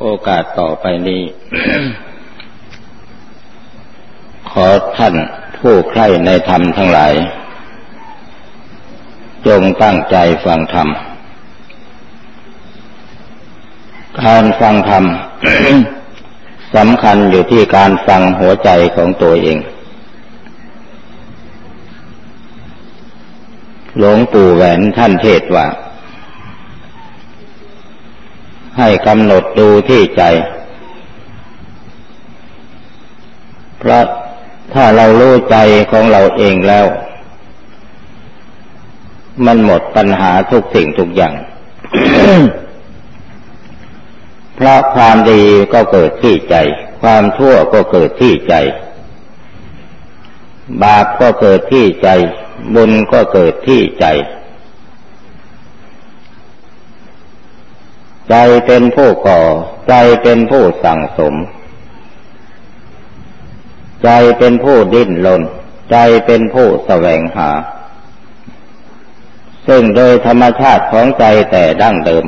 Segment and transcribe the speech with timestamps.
[0.00, 1.22] โอกาสต่อไปนี้
[4.50, 5.14] ขอท่าน
[5.58, 7.14] ผู้ใคร่ในธรรมทั้งหลาย
[9.46, 10.88] จงตั้งใจฟังธรรม
[14.22, 15.04] การฟังธรรม
[16.74, 19.58] สำคัญอยู่ที่การฟังหัวใจของตัวเอง
[23.98, 25.66] หลวงปู่แหวนท่านเทศว่า
[28.78, 30.22] ให้กำหนดดูที่ใจ
[33.78, 34.04] เพราะ
[34.74, 35.56] ถ้าเรารู้ใจ
[35.90, 36.86] ของเราเองแล้ว
[39.46, 41.34] มันหมดปัญหาทุกสิ่งทุกอย่าง
[44.56, 45.42] เพราะความดี
[45.74, 46.56] ก็เกิดที่ใจ
[47.02, 48.54] ความชั่วก็เกิดที่ใจ
[50.82, 52.08] บาปก็เกิดที่ใจ
[52.74, 54.06] บุญก็เกิดที่ใจ
[58.30, 59.40] ใจเป็นผู้ก่อ
[59.88, 61.34] ใจเป็นผู้สั่งสม
[64.04, 65.42] ใจเป็นผู้ดิ้นรน
[65.90, 65.96] ใจ
[66.26, 67.50] เป็นผู้แสวงหา
[69.66, 72.24] ซึ่งโดยธรรมชาติของใจแต่ดั้งเดิม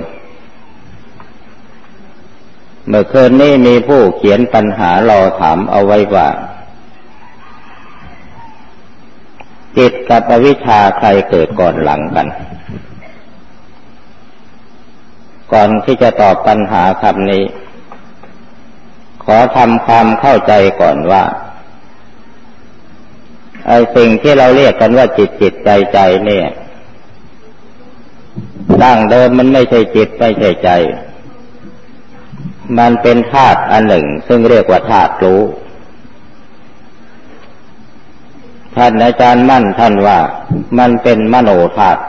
[2.89, 6.29] เมื่อคืนนี้มีผู้เขียนปัญหารอถามเอาไว้ว่า
[9.79, 12.27] จิตกับอวิชชาใครเกิดก่อนหลังกัน
[15.53, 17.45] ก่อนที่จะตอบปัญหาคำนี้
[19.25, 21.25] ขอทำความเข้าใจก่อนว่า
[23.67, 26.47] ไอ้สิ่งที่เราเรียกกันว่าจิตจิตใจใจเนี่ย
[28.83, 30.71] ดั้งเดิมมันไม่ใช่จิตไม่ใช่ใจ
[32.79, 35.41] มันเป็นธาตุอันหนึ่ง ซึ่งเรียกว่าธาตุรู้
[38.77, 40.19] ท่านอาจารย์มั่นท่านว่า
[40.79, 42.03] มันเป็นมโนธาตุ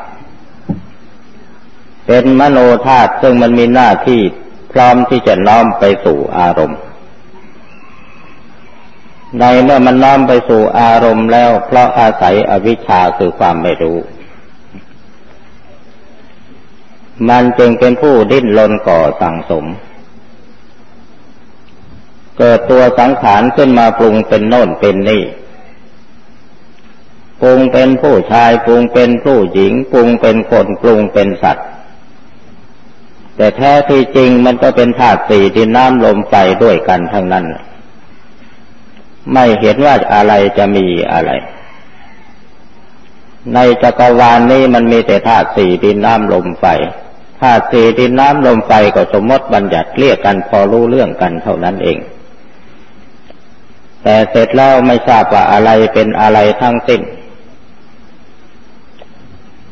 [2.12, 4.22] เป็นมโนธาตุซึ่งมันมีหน้าที่
[4.72, 6.80] พร้อมที่จะน้อมไปสู่อารมณ์
[9.40, 13.98] ในเมื่อมันน้อมไปสู่อารมณ์แล้ว เพราะอาศัยอวิชชาคือความไม่รู้
[17.30, 19.66] มันจึงเป็นผู้ดิ้นรนก่อสั่งสม
[22.38, 25.23] เกิดตัวสังขารขึ้นมาปรุงเป็นโน่นเป็นนี่
[27.42, 31.69] ปรุงเป็นผู้ชายปรุงเป็นผู้หญิงปรุงเป็นคนปรุงเป็นสัตว์
[33.39, 37.45] แต่แท้ที่จริงมันก็เป็นธาตุสี่ดินน้ำลมไฟด้วยกันทั้งนั้น
[39.33, 41.32] ไม่เห็นว่าอะไรจะมีอะไร
[43.54, 46.66] ในจักรวาลนี้มันมีแต่ธาตุสี่ดินน้ำลมไฟ
[47.42, 51.98] ธาตุสี่ดินน้ำลมไฟก็สมมติบัญญัติเรียกกันพอรู้เรื่องกันเท่านั้นเอง
[54.04, 57.02] แต่เสร็จแล้วไม่ทราบว่าอะไรเป็นอะไรทั้งสิ้น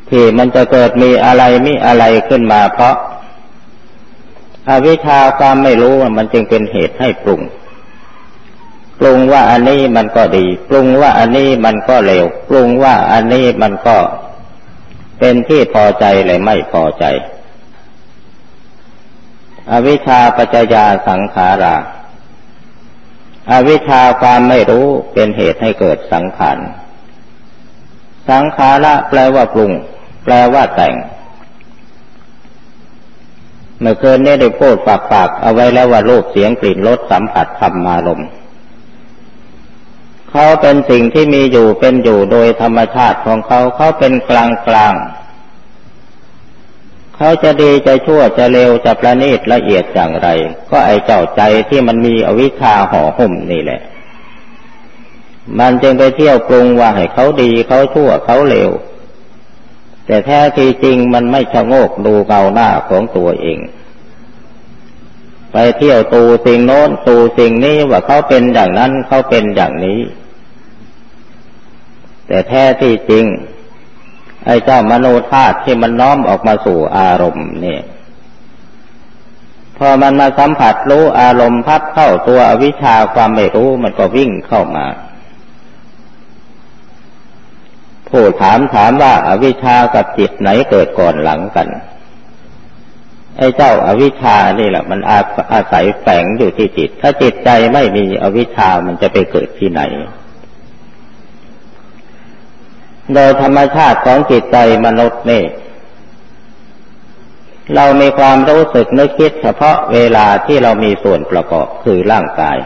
[0.10, 2.96] ที่มันจะเกิดมีอะไรมีอะไรขึ้นมาเพราะ
[4.70, 7.42] อวิชชาความไม่รู้มันจึงเป็นเหตุให้ปรุง
[9.00, 13.98] ปรุงว่าอันนี้มันก็ดี ปรุงว่าอันนี้มันก็เลว ปรุงว่าอันนี้มันก็
[15.20, 17.06] เป็นที่พอใจหรือไม่พอใจ
[19.72, 21.76] อวิชชาปัจจยาสังขารา
[23.52, 26.58] อวิชชาความไม่รู้เป็นเหตุให้เกิดสังขาร
[28.30, 29.72] สังขาระแปลว่าปรุง
[30.24, 30.96] แปลว่าแต่ง
[33.82, 38.24] เมื่อคืนนี้ได้พูดฝากฝากเอาไว้แล้วว่ารูปเสียงกลิ่นรสสัมผัสธรรมารม
[40.32, 44.96] เขาเป็นสิ่งที่มีอยู่เป็นอยู่โดยธรรมชาติของเขาเขาเป็นกลางกลาง
[47.16, 50.28] เขาจะดีจะชั่วจะเร็วจะประณีตละเอียดอย่างไร
[50.72, 53.82] ก็ไอเจ้าใจที่มันมีอวิชชาห่อหุ้มนี่แหละ
[55.60, 58.70] มันจึงไปเที่ยวปรุงว่าให้เขาดีเขาชั่วเขาเร็ว
[60.08, 63.60] แต่แท้ที่จริงมันไม่ชะโงกดูเงาหน้าของตัวเอง
[65.52, 70.00] ไปเที่ยวตูสิ่งโน้นตูสิ่งนี้ว่าเขาเป็นอย่างนั้นเขาเป็นอย่างนี้
[72.28, 73.26] แต่แท้ที่จริง
[74.46, 77.84] ไอ้เจ้ามโนธาตุที่มันน้อมออกมาสู่อารมณ์เนี่ย
[79.78, 84.86] พอมันมาสัมผัสรู้อารมณ์พัดเข้าตัวอวิชชาความไม่รู้มันก็วิ่งเข้ามา
[88.10, 91.68] ผู้ถามถามว่าอาวิชากับจิตไหนเกิดก่อนหลังกัน
[93.38, 95.20] ไอ้เจ้าอาวิชานี่แหละมันอา
[95.54, 99.82] อาศัยแฝงอยู่ที่จิต ถ้าจิตใจไม่มีอวิชามันจะไปเกิดที่ไหน
[103.14, 105.44] โดยธรรมชาติของจิตใจมนุษย์นี่
[107.76, 112.58] เรามีความรู้สึกนึกคิดเฉพาะเวลาที่เรามีส่วนประกอบคือร่างกาย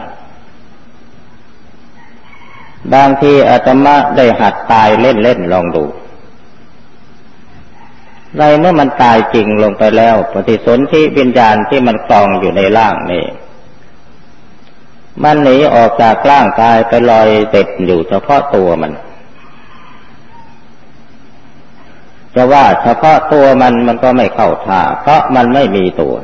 [2.94, 5.84] บางทีอาตมาได้หัดตายเล่นเล่นลองดู
[8.38, 13.24] ในเมื่อมันตายจริงลงไปแล้ว ปฏิสนธิวิญญาณที่มันคลองอยู่ในร่างนี่
[15.22, 18.92] มันหนีออกจากร่างกายไปลอยต็ดอยู่เฉพาะตัวมัน
[22.34, 26.14] จะว่าเฉพาะตัวมันมันก็ไม่เข้าท่า เพราะมันไม่มีตัว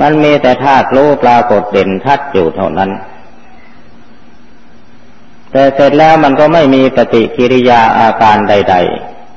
[0.00, 2.90] มันมีแต่ธาตุรู้ปรากฏเด่นทัดอยู่เท่านั้น
[5.52, 8.76] แต่เสร็จแล้วมันก็ไม่มีปฏิกิริยาอาการใด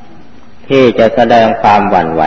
[0.04, 2.24] ๆ ที่จะแสดงความหวั่นไหว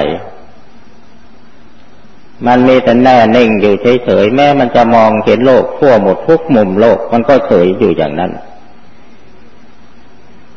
[2.46, 8.32] มันมีแต่แน่นิ่งอยู่เฉยๆแม้มันจะมองเห็นโลกทั่วหมดทุกมุมโลกมันก็เฉยอยู่อย่างนั้น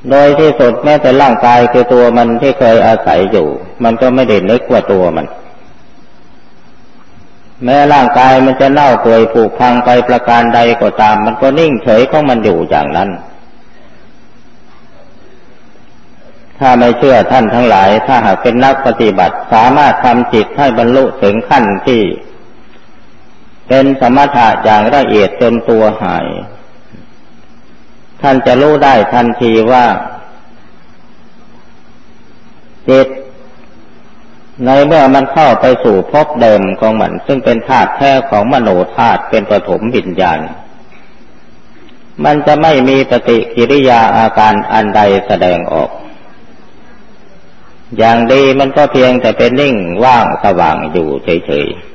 [0.09, 3.47] โดยที่สุดแม้แต่ร่างกายคือตัวมันที่เคยอาศัยอยู่
[3.83, 5.25] มันก็ไม่ได้นึกว่าตัวมัน
[7.63, 13.09] แม้ร่างกายมันจะเน่าเปื่อยผุพังไปประการใดก็ตาม มันก็นิ่งเฉยของมันอยู่อย่างนั้น
[16.59, 22.01] ถ้าไม่เชื่อท่านทั้งหลาย ถ้าหากเป็นนักปฏิบัติสามารถทำจิตให้บรรลุถึงขั้นที่
[23.68, 26.27] เป็นสมถะอย่างละเอียดจนตัวหาย
[28.21, 29.86] ท่านจะรู้ได้ทันทีว่า
[32.89, 33.07] จิต
[34.65, 40.39] ในเมื่อมันเข้าไปสู่ภพเดิมของมัน ซึ่งเป็นธาตุแท้ของมโนธาตุเป็นปฐมวิญญาณ
[42.25, 45.89] มันจะไม่มีปฏิกิริยาอาการอันใดแสดงออก
[47.98, 51.88] อย่างดีมันก็เพียงแต่เป็นนิ่งว่างสว่างอยู่เฉยๆ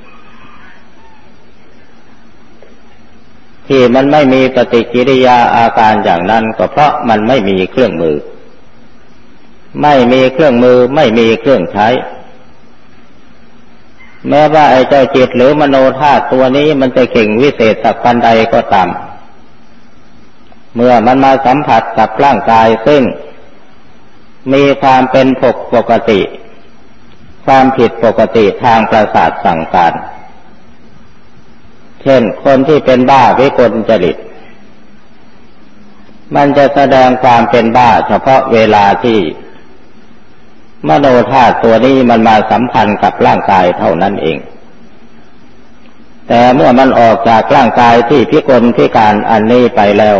[3.66, 8.16] ที่มันไม่มีปฏิกิริยาอาการอย่างนั้นก็เพราะมันไม่มีเครื่องมือ
[9.82, 11.88] ไม่มีเครื่องมือไม่มีเครื่องใช้
[14.28, 18.88] แม้ว่าไอ้เจ้าจิตหรือมโนธาตุตัวนี้มันจะเก่งวิเศษสักปันใดก็ตาม
[20.74, 23.02] เมื่อมันมาสัมผัสกับร่างกายซึ่ง
[24.52, 26.20] มีความเป็นปกปกติ
[27.46, 29.92] ความผิดปกติทางประสาทสั่งการ
[32.02, 34.16] เช่นคนที่เป็นบ้าวิกลจริต
[36.36, 39.18] มันจะแสดงความเป็นบ้าเฉพาะเวลาที่
[40.88, 44.38] มโนธาตุตัวนี้มันมาสัมพันธ์กับร่างกายเท่านั้นเอง
[46.28, 50.18] แต่เมื่อมันออกจากร่างกายที่พิกลพิการอันนี้ไปแล้ว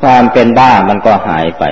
[0.00, 1.64] ความเป็นบ้ามันก็หายไป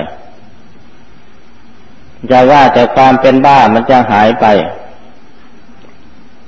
[2.31, 4.45] จะว่าแต่ความเป็นบ้ามันจะหายไป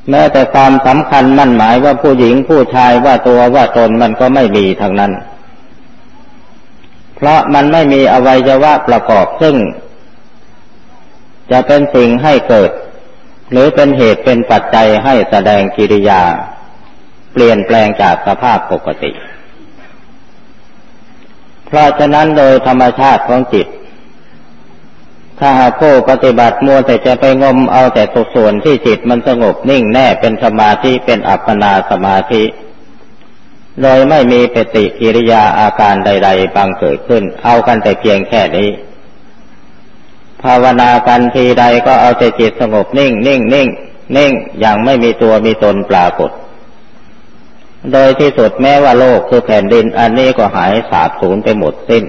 [0.09, 5.11] แม้แต่ความสำคัญมั่นหมายว่าผู้หญิงผู้ชายว่าตัวว่าตนมันก็ไม่มีทางนั้น
[7.15, 9.55] เพราะมันไม่มีอวัยวะประกอบซึ่ง
[11.51, 12.71] จะเป็นสิ่งให้เกิด
[13.51, 16.21] หรือเป็นเหตุเป็นปัจจัยให้แสดงกิริยา
[17.33, 19.11] เปลี่ยนแปลงจากสภาพปกติ
[21.67, 23.67] เพราะฉะนั้นโดยธรรมชาติของจิต
[25.39, 32.43] ถ้าหากผู้ปฏิบัติมัวแต่จะไปงมเอาแต่ตัวส่วนที่จิตมันสงบนิ่งแน่เป็นสมาธิเป็นอัปปนาสมาธิ
[33.81, 38.69] โดยไม่มีปฏิกิริยาอาการใด ๆบางเกิดขึ้น เอากันแต่เพียงแค่นี้
[40.43, 43.67] ภาวนากันทีใดก็เอาแต่จิตสงบนิ่งนิ่งนิ่ง
[44.17, 46.31] นิ่งอย่างไม่มีตัวมีตนปรากฏ
[47.93, 52.03] โดยที่สุดแม้ว่าโลกคือแผ่นดินอันนี้ก็หายสาบสูญไปหมดสิ้น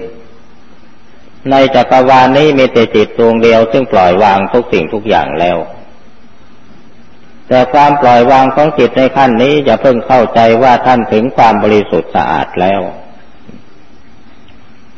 [1.49, 5.57] ในจักรวาลนี้มีแต่จิตดวงเดียวซึ่งปล่อยวางทุกสิ่งทุกอย่างแล้ว
[7.47, 12.81] แต่ความปล่อยวางของจิตในขั้นนี้จะเพิ่งเข้าใจว่าท่านถึงความบริสุทธิ์สะอาดแล้ว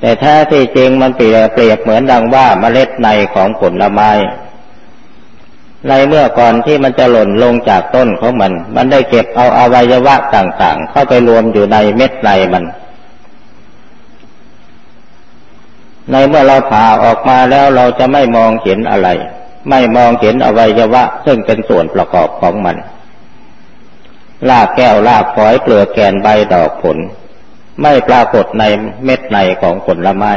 [0.01, 4.11] แต่แท้ที่จริงมันเปรียบเหมือนดังว่าเมล็ดในของผลไม้
[5.87, 12.63] ในเมื่อก่อนที่มันจะหล่นลงจากต้นของมัน มันได้เก็บเอาอวัยวะต่าง ๆ เข้าไปรวมอยู่ในเม็ดในมัน
[16.11, 19.09] ในเมื่อเราผ่าออกมาแล้วเราจะไม่มองเห็นอะไร
[19.69, 22.77] ไม่มองเห็นอวัยวะ ซึ่งเป็นส่วนประกอบของมัน
[24.49, 26.97] ลากแก้วลากฝอยเปลือกแกนใบดอกผล
[27.81, 28.63] ไม่ปรากฏใน
[29.05, 30.33] เม็ดในของผลไม้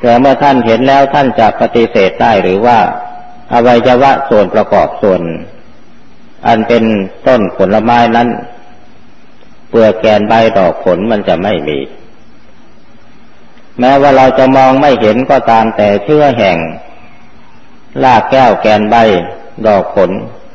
[0.00, 2.78] แต่เมื่อท่านเห็นแล้วท่านจะปฏิเสธได้หรือว่า
[3.52, 5.22] อวัยวะส่วนประกอบส่วน
[6.46, 6.84] อันเป็น
[7.26, 8.28] ต้นผลไม้นั้น
[9.68, 11.78] เปลือกแกนใบดอกผลมันจะไม่มี
[13.80, 16.56] แม้ว่าเราจะมองไม่เห็นก็ตามแต่เชื่อแห่ง
[18.04, 18.96] ลากแก้วแกนใบ
[19.66, 20.10] ดอกผล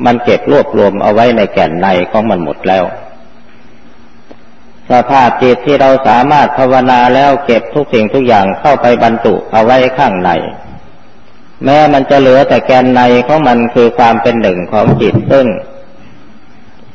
[0.05, 2.83] มันเก็บรวบรวมเอาไว้ในแก่นในของมันหมดแล้ว
[4.91, 10.31] สภาพจิตที่เราสามารถภาวนาแล้วเก็บทุกสิ่งทุกอย่างเข้าไปบรรจุเอาไว้ข้างใน
[11.65, 15.47] แม้มันจะเหลือแต่แกนในของมันคือความเป็นหนึ่งของจิตซึ่ง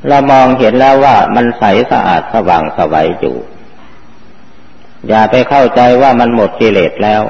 [0.08, 3.36] เรามองเห็นแล้วว่ามันใสสะอาดสว่างสวัยอยู่
[5.08, 7.22] อย่าไปเข้าใจว่ามันหมดกิเลสแล้ว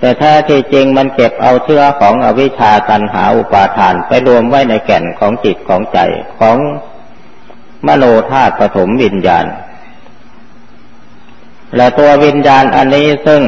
[0.00, 5.98] แต่แท้ที่จริงมันเก็บเอาเชื้อของอวิชชาตันหาอุปาทานไปรวมไว้ในแก่นของจิตของใจ
[6.40, 6.56] ของ
[7.86, 9.46] มโนธาตุปฐมวิญญาณ
[11.76, 13.42] และตัววิญญาณอันนี้ซึ่ง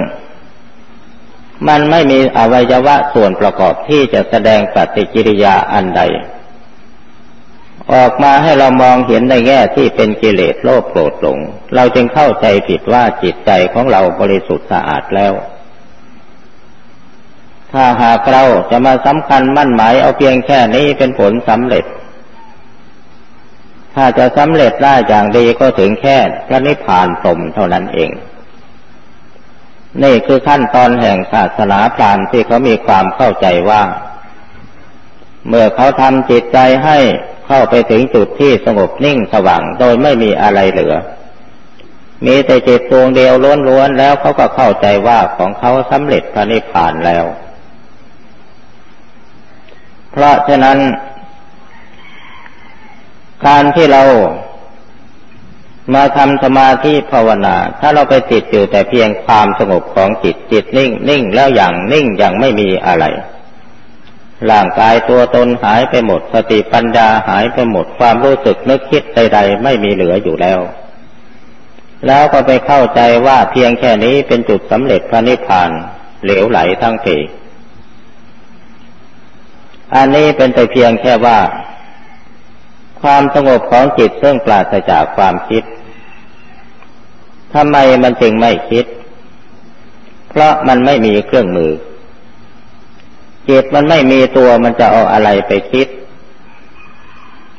[1.69, 6.03] มันไม่มีอวัยวะส่วนประกอบที่จะแสดงปฏิกิริยาอันใด
[7.93, 11.39] ออกมาให้เรามองเห็นในแง่ที่เป็นกิเลสโลภโกรธหลง
[11.75, 15.33] เราจึงเข้าใจผิดว่าจิตใจของเราบริสุทธิ์สะอาดแล้ว
[17.73, 21.85] ถ้าหากเราจะมาสำคัญมั่นหมายเอาเพียงแค่นี้เป็นผลสำเร็จ
[23.95, 26.17] ถ้าจะสำเร็จได้อย่างดีก็ถึงแค่
[26.47, 28.11] พระนิพพานสมเท่านั้นเอง
[30.03, 33.83] นี่คือขั้นตอนแห่งศาสนาพราหมณ์ที่เขามีความเข้าใจว่า
[35.49, 36.99] เมื่อเขาทำจิตใจให้
[37.47, 40.95] เข้าไปถึงจุดที่สงบนิ่งสว่างโดยไม่มีอะไรเหลือ
[42.27, 43.33] มีแต่จิตดวงเดียว
[43.69, 47.25] ล้วนๆแล้วเขาก็เข้าใจว่าของเขาสำเร็จพระนิพพานแล้ว
[50.13, 50.79] เพราะฉะนั้น
[53.47, 54.03] การที่เรา
[55.95, 63.05] มาทำสมาธิภาวนา ถ้าเราไปติดอยู่แต่เพียงความสงบของจิตจิตนิ่งนิ่งแล้วอย่างนิ่งอย่างไม่มีอะไร
[64.51, 70.61] ร่างกายตัวตนหายไปหมด สติปัญญาหายไปหมดความรู้สึกนึกคิดใดๆไม่มีเหลืออยู่แล้ว
[72.07, 75.71] แล้วก็ไปเข้าใจว่าเพียงแค่นี้เป็นจุดสำเร็จพระนิพพาน
[76.25, 77.17] เหลวไหลทั้งปี
[79.97, 81.39] อันนี้เป็นแต่เพียงแค่ว่า
[83.03, 85.63] ความสงบของจิตซึ่งปราศจากความคิด
[87.55, 88.85] ทำไมมันจึงไม่คิด
[90.31, 91.73] เพราะมันไม่มีเครื่องมือ
[93.49, 95.89] จิตมันไม่มีตัวมันจะเอาอะไรไปคิด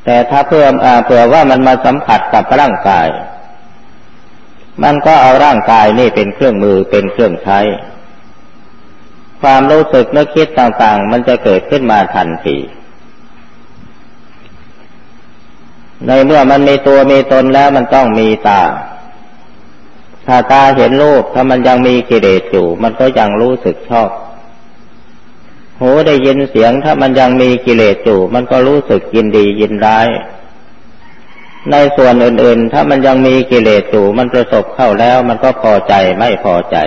[0.06, 3.08] แต่ถ้าเพิ่มเผื่อว่ามันมาสัมผัสกับร่างกาย
[4.84, 7.60] มันก็เอาร่างกายนี่เป็นเครื่องมือเป็นเครื่องใช้
[9.42, 12.58] ความรู้สึกนึกคิดต่างๆ มันจะเกิดขึ้นมาทันที
[16.08, 18.62] ในเมื่อมันมีตัวมีตนแล้วมันต้องมีตา
[20.26, 24.10] ถ้าตาเห็นรูปถ้ามันยังมีกิเลสอยู่ มันก็ยังรู้สึกชอบ
[25.80, 30.08] หูได้ยินเสียงถ้ามันยังมีกิเลสอยู่ มันก็รู้สึกยินดียินร้าย
[31.72, 36.78] ในส่วนอื่น ๆ ถ้ามันยังมีกิเลสอยู่ มันประสบเข้าแล้ว มันก็พอใจไม่พอใจ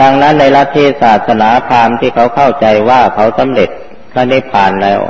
[0.00, 3.70] ดังนั้นในลัทธิศาสนาพราหมณ์ที่เขาเข้าใจว่าเขาสำเร็จ
[4.12, 5.00] พระนิพพานแล้ว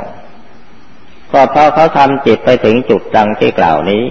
[1.31, 4.05] ก็เพราะเขาทำจิตไปถึงจุดดังที่กล่าวนี้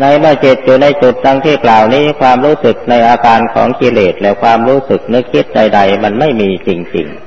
[0.00, 7.26] ในเมื่อจิตอยู่ในจุดดังที่กล่าวนี้ ความรู้สึกในอาการของกิเลสและความรู้สึกนึกคิดใด ๆ มันไม่มีจริงๆ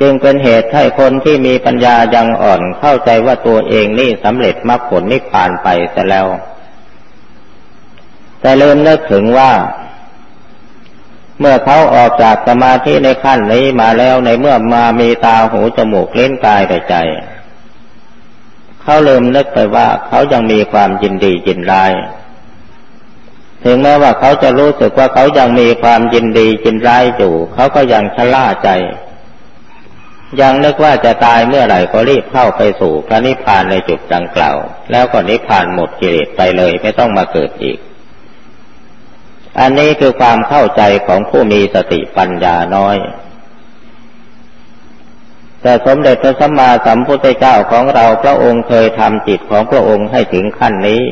[0.00, 6.26] จึงเป็นเหตุให้คนที่มีปัญญายังอ่อนเข้าใจว่าตัวเองนี่สำเร็จมรรคผลนิพพานไปแต่แล้ว
[8.40, 9.50] แต่ลืมนึกถึงว่า
[11.40, 16.94] เมื่อเขาออกจากสมาธิในขั้นนี้มาแล้วในเมื่อมามีตาหูจมูกเล่นกายแต่ใจ
[18.82, 21.92] เขาลืมนึกไปว่าเขายังมีความยินดียินร้าย
[23.64, 28.70] ถึงแม้ว่าเขาจะรู้สึกว่าเขายังมีความยินดียินร้ายอยู่ เขาก็ยังชะล่าใจ
[30.40, 34.56] ยังนึกว่าจะตายเมื่อไหร่ก็รีบเข้าไปสู่พระนิพพานในจุดดังกล่าว
[34.90, 37.78] แล้วก็นิพพานหมดกิเลสไปเลยไม่ต้องมาเกิดอีก
[39.60, 42.96] อันนี้คือความเข้าใจของผู้มีสติปัญญาน้อย
[45.62, 51.02] แต่สมเด็จพระสัมมาสัมพุทธเจ้าของเราพระองค์เคยทำจิตของพระองค์ให้ถึงขั้นนี้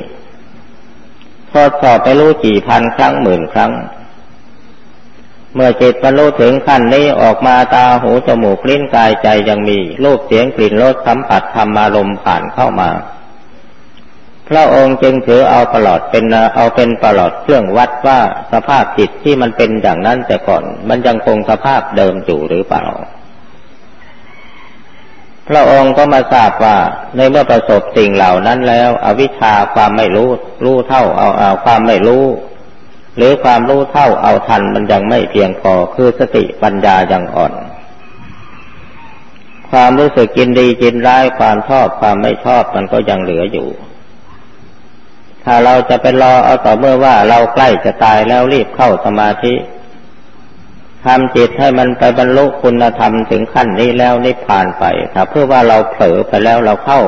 [1.52, 3.72] ทดสอบไปรู้กี่พันครั้งหมื่นครั้ง
[5.54, 12.90] เมื่อจิตบรรลุถึงขั้นนี้ออกมาตาหูจมูกลิ้นกายใจยังมีรูปเสียงกลิ่นรสสัมผัสธรรมารมผ่านเข้ามา
[14.48, 16.24] พระองค์จึงถือเอาตลอดเป็น
[16.56, 18.20] เอาเป็นตลอดเครื่องวัดว่า
[18.52, 22.84] สภาพจิตที่มันเป็นอย่างนั้นแต่ก่อน มันยังคงสภาพเดิมอยู่หรือเปล่า
[25.48, 26.76] พระองค์ก็มาทราบว่า
[27.16, 30.28] ในเมื่อประสบสิ่งเหล่านั้นแล้ว อวิชชาความไม่รู้
[30.64, 32.24] รู้เท่าเอาเอาความไม่รู้
[33.16, 37.52] หรือความรู้เท่าเอาทันมันยังไม่เพียงพอคือสติปัญญายังอ่อน
[39.70, 43.68] ความรู้สึกกินดีกินร้ายความชอบความไม่ชอบมันก็ยังเหลืออยู่
[45.44, 49.54] ถ้าเราจะไปรอเอาต่อเมื่อว่าเราใกล้จะตายแล้วรีบเข้าสมาธิ
[51.04, 57.00] ทำจิตให้มันไปบรรลุคุณธรรมถึงขั้นนี้แล้วนิพพานไปถ้าเพื่อว่าเราเผลอไปแล้วเราเข้า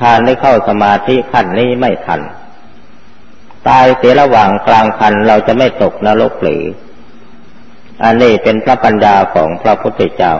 [0.00, 2.20] ทานได้เข้าสมาธิขั้นนี้ไม่ทัน
[3.68, 6.62] ตายเสียระหว่างกลางคันเราจะไม่ตกนรกหรือ
[8.04, 10.34] อันนี้เป็นพระปัญญาของพระพุทธเจ้า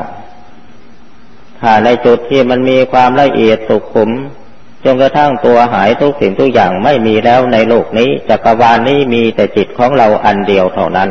[1.61, 4.11] ถ้าในจุดที่มันมีความละเอียดสุขุม
[4.84, 11.10] จนกระทั่งตัวหายทุกสิ่งทุกอย่างไม่มีแล้วในโลกนี้จักรวาลนี้มีแต่จิตของเราอันเดียวเท่านั้น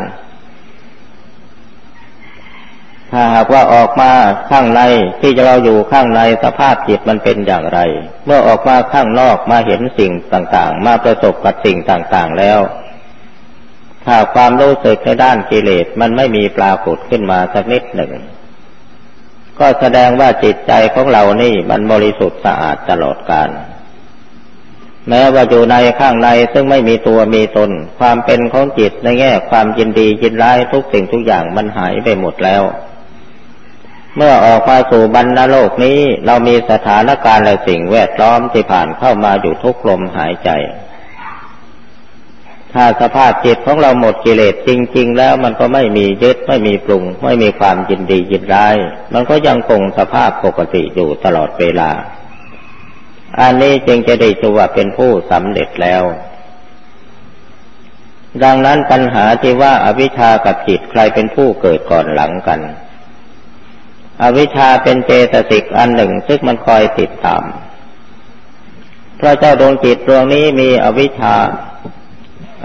[3.12, 4.12] ถ้าหากว่าออกมา
[4.50, 4.82] ข้างใน
[5.22, 7.80] ที่เราอยู่ข้างในสภาพจิตมันเป็นอย่างไร
[8.26, 12.60] เมื่อออกมาข้างนอกมาเห็นสิ่งต่างๆ มาประสบกับสิ่งต่างๆแล้ว
[14.06, 18.12] ถ้าความรู้สึกในด้านกิเลสมันไม่มีปรากฏขึ้นมาสักนิดหนึ่ง
[19.60, 23.50] ก็แสดงว่าจิตใจของเรานี่มันบริสุทธิ์สะอาดตลอดกาล
[25.10, 27.70] แม้ว่าอยู่ในข้างในซึ่งไม่มีตัวมีตน
[28.00, 32.64] ความเป็นของจิตในแง่ความยินดียินร้ายทุกสิ่งทุกอย่างมันหายไปหมดแล้ว
[34.18, 40.50] เมื่อออกมาสู่บรรณโลกนี้เรามีสถานการณ์และสิ่งแวดล้อมที่ผ่านเข้ามาอยู่ทุกลมหายใจ
[42.74, 48.76] ถ้าสภาพจิตของเราหมดกิเลสจริง ๆ แล้วมันก็ไม่มียึดไม่มีปรุง ไม่มีความยินดียินร้าย
[49.14, 51.92] มันก็ยังคงสภาพปกติอยู่ตลอดเวลา
[53.40, 56.04] อันนี้จึงจะได้ชื่อว่าเป็นผู้สำเร็จแล้ว
[58.44, 62.60] ดังนั้นปัญหาที่ว่าอาวิชากับจิตใครเป็นผู้เกิดก่อนหลังกัน
[64.24, 67.44] อวิชชาเป็นเจตสิกอันหนึ่งซึ่งมันคอยติดตาม
[69.20, 71.36] พระเจ้าดวงจิตดวงนี้มีอวิชชา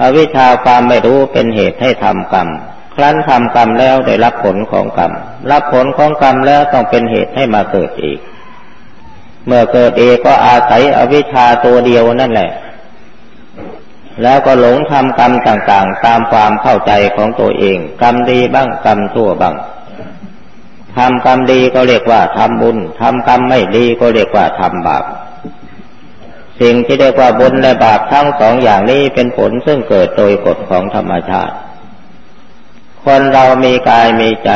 [0.03, 2.49] อวิชชาความไม่รู้เป็นเหตุให้ทำกรรม
[2.95, 5.13] ครั้นทำกรรมแล้วได้รับผลของกรรม
[5.51, 8.19] รับผลของกรรมแล้วต้องเป็นเหตุให้มาเกิดอีก
[9.47, 12.51] เมื่อเกิดเองก็อาศัยอวิชชาตัวเดียวนั่นแหละ
[14.23, 19.55] แล้วก็หลงทำกรรมต่างๆ ตามความเข้าใจของตัวเอง กรรมดีบ้างกรรมชั่วบ้าง
[20.97, 25.05] ทำกรรมดีก็เรียกว่าทำบุญ ทำกรรมไม่ดีก็เรียกว่าทำบาป
[26.61, 31.55] สิ่งที่เรียกว่าบุญและบาปทั้งสองอย่างนี้เป็นผลซึ่งเกิดโดยกฎของธรรมชาติ
[33.05, 34.51] คนเรามีกายมีใจ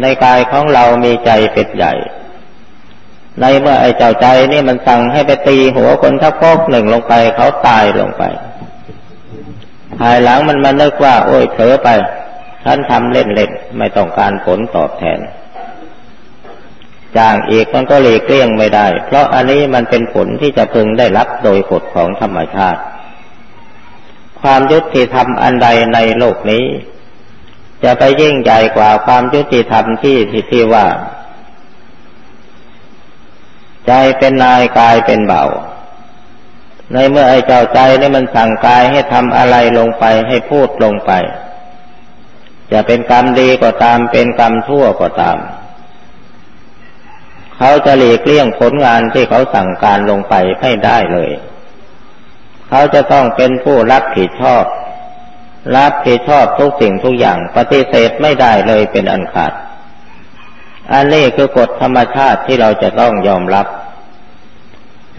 [0.00, 1.94] ในกายของเรามีใจเป็นใหญ่
[3.40, 8.22] ในเมื่อไอ้เจ้าใจนี่มันสั่งให้ไปตีหัวคนทักพกหนึ่งลงไปเขาตายลงไป
[9.98, 11.88] ภายหลังมันมาเลิกว่า โอ้ยเถอไป
[12.64, 15.18] ฉันทำเล่นๆ ไม่ต้องการผลตอบแทน
[17.16, 22.80] จ้างอีกมันก็หลีกเลี่ยงไม่ได้ เพราะอันนี้มันเป็นผลที่จะพึงได้รับโดยกฎของธรรมชาติ
[24.40, 26.64] ความยุติธรรมอันใดในโลกนี้
[27.84, 30.16] จะไปยิ่งใหญ่กว่าความยุติธรรมที่
[30.50, 30.86] ที่ว่า
[33.86, 35.44] ใจเป็นนายกายเป็นเบา
[36.92, 41.12] ในเมื่อไอ้เจ้าใจนี่มันสั่งกายให้ทำอะไรลงไปให้พูดลงไป
[42.72, 45.38] จะเป็นกรรมดีก็ตามเป็นกรรมชั่วก็ตาม
[47.64, 51.30] เขาจะหลีกเลี่ยงผลงานที่เขาสั่งการลงไปไม่ได้เลย
[52.68, 54.64] เขาจะต้องเป็นผู้รับผิดชอบ
[55.76, 59.52] รับผิดชอบทุกสิ่งทุกอย่างปฏิเสธไม่ได้เลยเป็นอันขาด
[60.92, 63.66] อันนี้คือกฎธรรมชาติที่เราจะต้องยอมรับ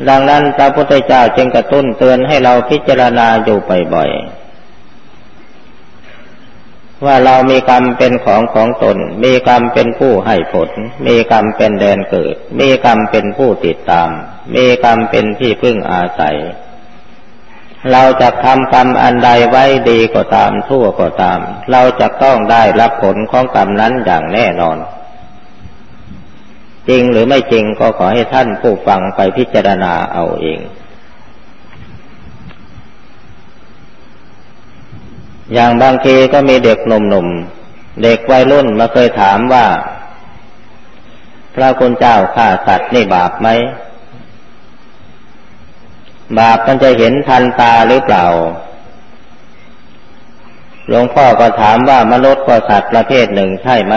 [0.10, 3.60] ดังนั้นพระพุทธเจ้าจึงกระตุ้นเตือนให้เราพิจารณาอยู่
[3.94, 4.33] บ่อยๆ
[7.06, 10.70] ว่าเรามีกรรมเป็นของของตน มีกรรมเป็นผู้ให้ผล
[11.08, 14.10] มีกรรมเป็นแดนเกิด มีกรรมเป็นผู้ติดตาม
[14.56, 16.38] มีกรรมเป็นที่พึ่งอาศัย
[17.92, 21.40] เราจะทำกรรมอันใดไว้ดีก็ตามทั่วก็ตาม
[21.72, 24.78] เราจะต้องได้รับผลของกรรมนั้นอย่างแน่นอน
[26.90, 30.60] จริงหรือไม่จริงก็ขอให้ท่านผู้ฟังไปพิจารณาเอาเอง
[35.54, 39.66] อย่างบางทีก็มีเด็กหนุ่มๆ เด็กวัยรุ่นมาเคยถามว่า
[41.56, 43.48] พระคุณเจ้าฆ่าสัตว์นี่บาปไหม
[46.40, 48.26] บาปมันจะเห็นทันตาหรือเปล่า
[50.88, 53.96] หลวงพ่อก็ถามว่ามนุษย์ก็สัตว์ประเภทหนึ่งใช่ไหม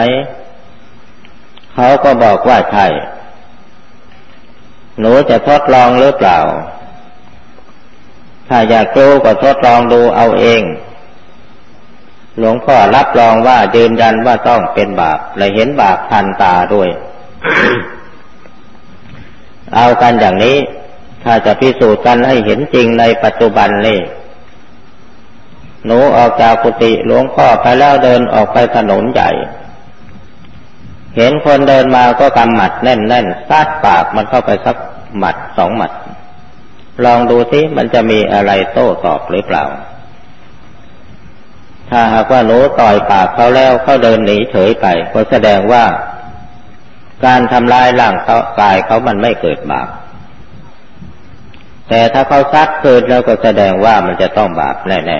[1.73, 2.87] เขาก็บอกว่าใช่
[4.99, 6.39] หนูจะทดลองหรือเปล่า
[8.47, 10.61] ถ้าอยากรู้ก็ทดลองดูเอาเอง
[12.39, 16.89] หลวงพ่อรับรองว่ายืนยันว่าต้องเป็นบาป และเห็นบาปทันตาด้วย
[19.75, 20.57] เอากันอย่างนี้
[21.23, 23.99] ถ้าจะพิสูจน์กันให้เห็นจริงในปัจจุบันนี่
[25.85, 29.29] หนูออกจากกุฏิหลวงพ่อไปแล้วเดินออกไปถนนใหญ่
[31.15, 34.77] เห็นคนเดินมาก็กำหมัดแน่นแน่นซาดปากมันเข้าไปสัก
[35.17, 35.91] หมัดสองหมัด
[37.05, 39.63] ลองดูสิมันจะมีอะไรโต้ตอบหรือเปล่า
[41.89, 45.85] ถ้าหากว่าหนูต่อยปากเขาแล้วเขาเดินหนีเฉยไปก็แสดงว่า
[47.25, 48.15] การทำลายร่าง
[48.61, 49.89] กายเขามันไม่เกิดบาป
[51.89, 55.19] แต่ถ้าเขาซัดเกิดแล้วก็แสดงว่ามันจะต้องบาปแน่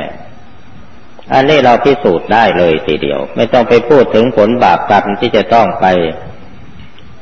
[0.68, 5.86] ๆ อันนี้เราพิสูจน์ได้เลยทีเดียว ไม่ต้องไปพูดถึงผลบาปกรรมที่จะต้องไป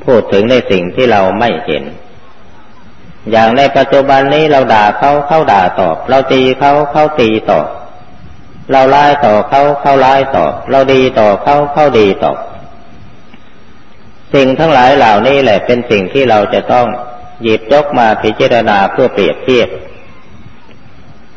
[0.06, 1.84] พูดถึงในสิ่งที่เราไม่เห็น
[3.32, 7.68] อย่างในปัจจุบันนี้เราด่าเขาเขาด่าตอบ เราตีเขาเขาตีตอบ
[8.72, 12.34] เราไล่ต่อเขาเขาไล่ต่อ เราดีต่อเขาเขาดีต่อ
[14.34, 16.88] สิ่งทั้งหลายเหล่านี้แหละเป็นสิ่งที่เราจะต้อง
[17.44, 19.70] หยิบยกมาพิจารณาเพื่อเปรียบเทียบ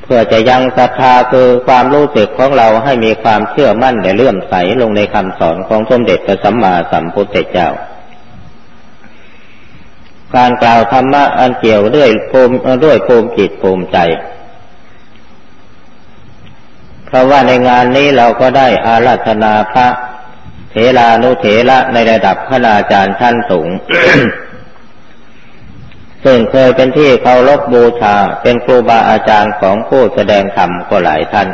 [0.02, 7.68] เพื่อจะยังศรัทธาคือความรู้สึกของเราให้มีความเชื่อมั่นและเลื่อมใสลงในคำสอนของสมเด็จพระสัมมาสัมพุทธเจ้า
[10.36, 13.98] การกล่าวธรรมะอันเกี่ยวด้วยภูมิด้วยภูมิจิตภูมิใจ
[17.08, 19.88] เพราะว่าในงานนี้เราก็ได้อาราธนาพระ
[20.70, 23.68] เถรานุเถระในระดับคณาจารย์ชั้นสูง
[26.24, 31.48] ซึ่งเคยเป็นที่เคารพบูชาเป็นครูบาอาจารย์ของผู้แสดงธรรมก็หลายท่าน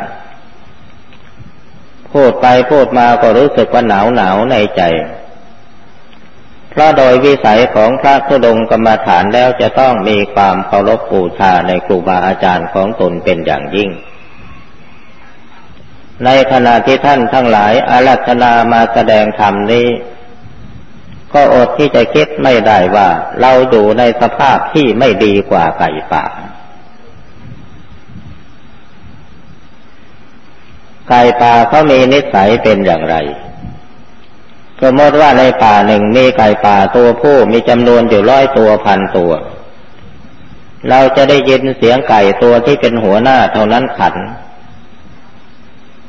[2.12, 4.82] พูดไปพูดมาก็รู้สึกว่าหนาวหนาวในใจ
[6.70, 13.90] เพราะโดยวิสัยของพระธุดงกรรมฐานแล้วจะต้องมีความเคารพบูชาในครูบาอาจารย์ของตนเป็นอย่างยิ่ง
[16.24, 19.88] ในขณะที่ท่านทั้งหลายอารัธนามาแสดงธรรมนี้
[21.35, 23.09] ก็อดที่จะคิดไม่ได้ว่า
[23.40, 26.24] เราอยู่ในสภาพที่ไม่ดีกว่าไก่ป่า
[31.09, 33.16] ไก่ป่าเขามีนิสัยเป็นอย่างไร
[34.83, 39.33] สมมติว่าในป่าหนึ่งมีไก่ป่าตัวผู้มีจำนวนอยู่ร้อยตัวพันตัว
[40.90, 44.14] เราจะได้ยินเสียงไก่ตัวที่เป็นหัวหน้าเท่านั้นขัน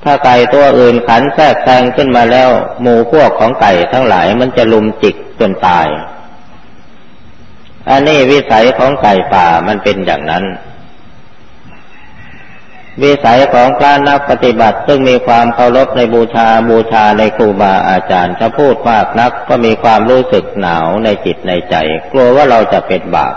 [0.08, 2.50] ถ้าไก่ตัวอื่นขันแทรกแซงขึ้นมาแล้ว
[2.82, 5.88] หมู่พวกของไก่ทั้งหลายมันจะลุมจิกจนตาย
[7.90, 10.46] อันนี้วิสัยของไก่ป่ามันเป็นอย่างนั้น
[13.04, 21.76] วิสัยของพระนักปฏิบัติซึ่งมีความเคารพในบูชาบูชาในครูบาอาจารย์ถ้าพูดมากนักก็มีความรู้สึกหนาวในจิตในใจ
[22.12, 23.36] กลัวว่าเราจะเป็นบาป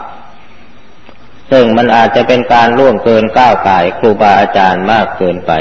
[1.51, 5.53] ซึ่งมันอาจจะเป็นการล่วงเกินก้าวไก่ครูบาอาจารย์มากเกินไป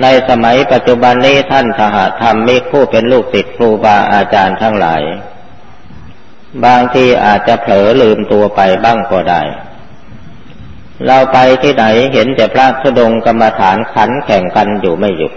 [0.00, 5.02] ในสมัยปัจจุบันนี้ท่านสหธรรมมีผู้เป็นลูกศิษย์ครูบาอาจารย์ทั้งหลาย
[6.64, 9.42] บางทีอาจจะเผลอลืมตัวไปบ้างก็ได้
[11.06, 15.32] เราไปที่ไหนเห็นแต่พระธุดงกรรมฐานขันแข่งกันอยู่ไม่หยุด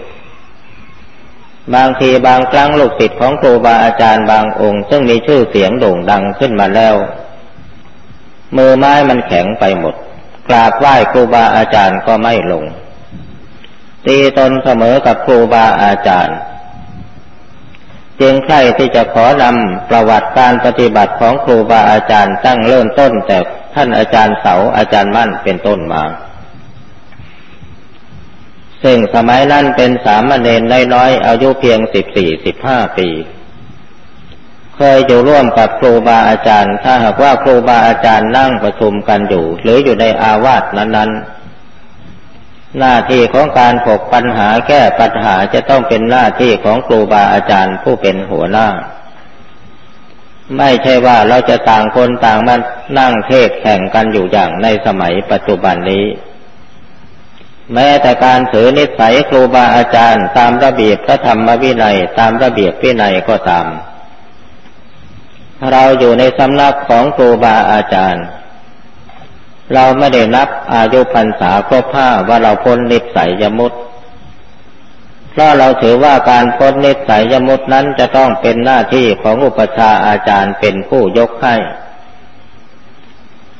[1.74, 6.94] บางทีบางครั้งลูกศิษย์ของครูบาอาจารย์บางองค์ ซึ่งมีชื่อเสียงโด่งดังขึ้นมาแล้ว
[8.56, 9.94] มือไม้มันแข็งไปหมด
[10.48, 12.64] กราบไหว้ครูบาอาจารย์ก็ไม่ลง
[14.06, 16.38] ตีตนเสมอกับครูบาอาจารย์
[18.20, 23.38] จึงใครที่จะขอนำประวัติการปฏิบัติของครูบาอาจารย์ตั้งเริ่มต้นแต่
[23.74, 26.02] ท่านอาจารย์เสาอาจารย์มั่นเป็นต้นมา
[28.82, 30.62] ซึ่งสมัยนั้นเป็นสามเณร
[30.94, 33.08] น้อยอายุเพียงสิบสี่สิบห้าปี
[34.76, 41.35] เคยอยู่ร่วมกับครูบาอาจารย์ ถ้าหากว่าครูบาอาจารย์นั่งประชุมกันอยู่ หรืออยู่ในอาวาสนั้นๆ
[42.78, 48.68] หน้าที่ของการถกปัญหาแก้ปัญหาจะต้องเป็นหน้าที่ของครูบาอาจารย์ผู้เป็นหัวหน้า
[50.58, 52.56] ไม่ใช่ว่าเราจะต่างคนต่างมา
[52.98, 56.06] นั่งเทศแข่งกันอยู่อย่างในสมัยปัจจุบันนี้
[57.74, 63.66] แม้แต่การถือนิสัยครูบาอาจารย์ ตามระเบียบพระธรรมวินัยตามระเบียบวินัยก็ตาม
[65.72, 68.24] เราอยู่ในสำนักของครูบาอาจารย์
[69.74, 73.72] เราไม่ได้นับอายุพรรษาครบห้าว่าเราพ้นนิสัยยมุต
[75.30, 81.54] เพราะเราถือว่าการพ้นนิสัยยมุตนั้นจะต้องเป็นหน้าที่ของอุปชาอาจารย์เป็นผู้ยกให้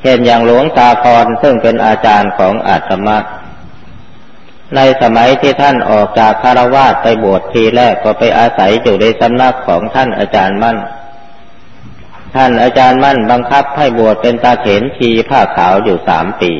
[0.01, 3.17] เช่นอย่างหลวงตาพรซึ่งเป็นอาจารย์ของอาตมา
[4.75, 10.77] ในสมัยที่ท่านออกจากคารวาสไปบวชทีแรกก็ไปอาศัยอยู่ในสำนักของท่านอาจารย์มั่น
[12.35, 16.51] ท่านอาจารย์มั่นบังคับให้บวชเป็นตาเถนชีผ้าขาวอยู่สามปี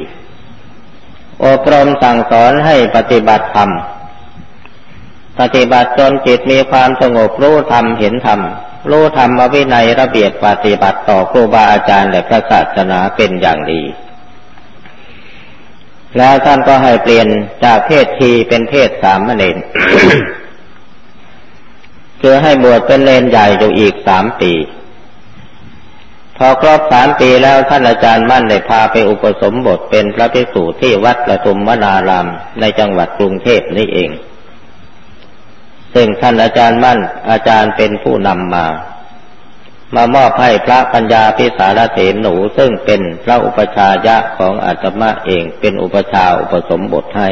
[1.45, 3.69] อบรมสั่งสอนให้ปฏิบัติธรรม
[5.39, 8.41] ปฏิบัติจนจิตมีความสงบรู้ธรรมเห็นธรรม
[8.89, 13.82] รู้ธรรมวินัยระเบียบปฏิบัติต่อครูบาอาจารย์และพระศาสนาเป็นอย่างดี
[16.17, 17.27] แล้วท่านก็ให้เปลี่ยน
[17.63, 19.58] จากเพศทีเป็นเพศสามเณร
[22.21, 24.53] คือให้บวชเป็นเลนใหญ่อยู่อีกสามปี
[26.38, 32.28] พอครบสามปีแล้วท่านอาจารย์มั่นได้พาไปอุปสมบทเป็นพระภิกษุที่วัดประทุมวนาราม
[32.60, 34.10] ในจังหวัดกรุงเทพนี่เอง
[35.93, 38.65] ซึ่งท่านอาจารย์มั่นอาจารย์เป็นผู้นำมา
[39.95, 47.30] มามอบให้พระปัญญาพิสารเถนหนูซึ่งเป็นพระอุปชายะของอาตมาเองเป็นอุปชาอุปสมบทให้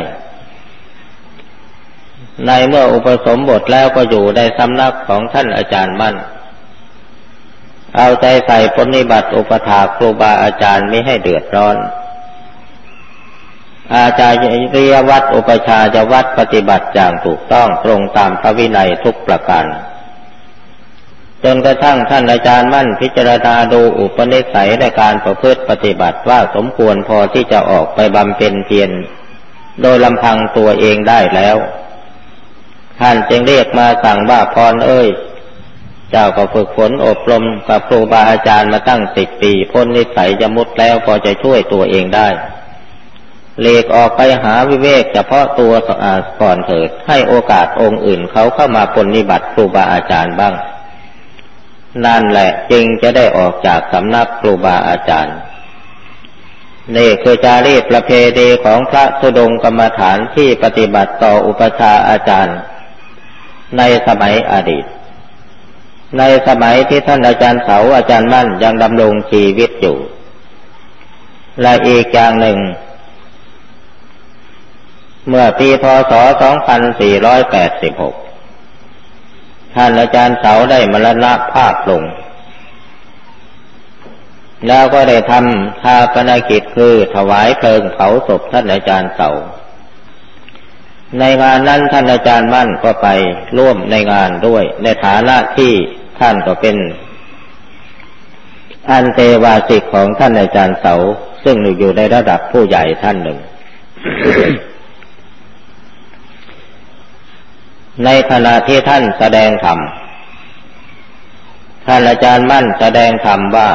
[2.45, 6.15] ในเมื่ออุปสมบทแล้วก็อยู่ในสำนักของท่านอาจารย์มั่น
[7.97, 11.77] เอาใจใส่ปฏิบัติอุปถาครูบาอาจารย์ไม่ให้เดือดร้อน
[13.95, 14.39] อาจารย์
[14.71, 19.65] เรียวัดอุปชาจะวัดปฏิบัติอย่างถูกต้องตรงตามพระวินัยทุกประการ
[21.43, 28.91] จนกระทั่งท่านอาจารย์มั่นพิจารณาดูอุปนิสัยในการประพฤติปฏิบัติว่าสมควรพอที่จะออกไปบำเพ็ญเพียร
[29.81, 31.57] โดยลำพังตัวเองได้แล้ว
[32.99, 35.07] ท่านจึงเรียกมาสั่งว่าพรเอ้ย
[36.17, 42.27] เจ้าก็ฝึกฝนอบรมกับครูบาอาจารย์มาตั้งสิบปีพ้นนิสัยจะมุดแล้วพอจะช่วยตัวเองได้
[43.61, 45.73] เลกออกไปหาวิเวกเฉพาะตัว
[46.41, 50.53] ก่อนเถิด ให้โอกาสองค์อื่นเขาเข้ามาปนิบัติครูบาอาจารย์บ้าง
[52.05, 55.35] นั่นแหละจึงจะได้ออกจากสำนักครูบาอาจารย์
[56.97, 62.57] นี่คือจารีตประเพณีของพระสุดงกรรมฐานที่ปฏิบัติต่ออุปชาอาจารย์
[63.77, 64.85] ในสมัยอดีต
[66.17, 69.97] ในสมัยที่ท่านอาจารย์เสาอาจารย์มั่นยังดำรงชีวิตอยู่
[71.61, 72.57] และอีกอย่างหนึ่ง
[75.27, 76.13] เมื่อปีพศ
[78.33, 82.03] 2486 ท่านอาจารย์เสาได้มรณภาพลง
[84.67, 89.29] แล้วก็ได้ทำชาปนกิจคือถวายเพลิงเผาศพท่านอาจารย์เสา
[91.19, 93.07] ในงานนั้นท่านอาจารย์มั่นก็ไป
[93.57, 95.73] ร่วมในงานด้วย ในฐานะที่
[96.19, 96.77] ท่านก็เป็น
[98.89, 100.95] อันเตวาสิกของท่านอาจารย์เสา
[101.43, 103.39] ซึ่งอยู่ในระดับผู้ใหญ่ท่านหนึ่ง
[108.05, 109.79] ในขณะที่ท่านแสดงธรรม
[111.87, 113.69] ท่านอาจารย์มั่นแสดงธรรมว่า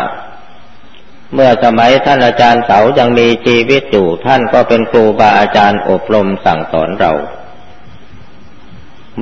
[1.35, 7.13] เมื่อสมัยท่านอาจารย์เสายังมีชีวิตอยู่ ท่านก็เป็นครูบาอาจารย์อบรมสั่งสอนเรา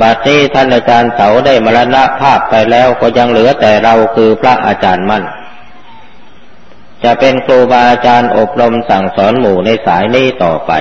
[0.01, 5.25] บัดนี้ท่านอาจารย์เสาได้มรณภาพไปแล้วก็ยังเหลือแต่เราคือพระอาจารย์มั่น
[7.05, 10.73] จะเป็นครูบาอาจารย์อบรมสั่งสอนหมู่ในสายนี้ต่อไป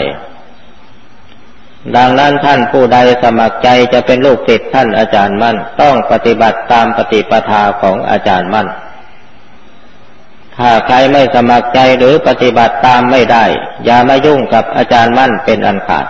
[1.96, 8.68] ดังนั้นท่านผู้ใดสมัครใจจะเป็นลูกศิษย์ท่านอาจารย์มั่น ต้องปฏิบัติตามปฏิปทาของอาจารย์มั่น
[10.60, 13.46] ถ้าใครไม่สมัครใจหรือปฏิบัติตามไม่ได้
[13.86, 16.08] อย่ามายุ่งกับอาจารย์มั่นเป็นอันขาด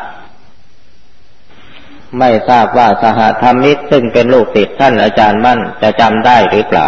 [2.19, 6.88] ไม่ทราบว่าสหธรรมิตรซึ่งเป็นลูกศิษย์ท่านอาจารย์มั่นจะจำได้หรือเปล่า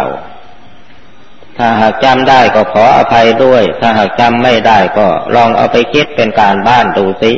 [1.58, 7.32] ถ้าหากจำได้ก็ขออภัยด้วย ถ้าหากจำไม่ได้ก็ลองเอาไปคิดเป็นการบ้านดูสิ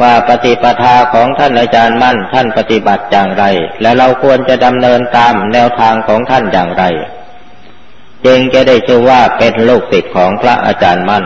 [0.00, 3.44] ว่าปฏิปทาของท่านอาจารย์มั่นท่านปฏิบัติอย่างไร
[3.82, 6.84] และเราควรจะดำเนินตามแนวทางของท่านอย่างไร
[8.26, 11.24] จึงจะได้ชื่อว่าเป็นลูกศิษย์ของพระอาจารย์มั่น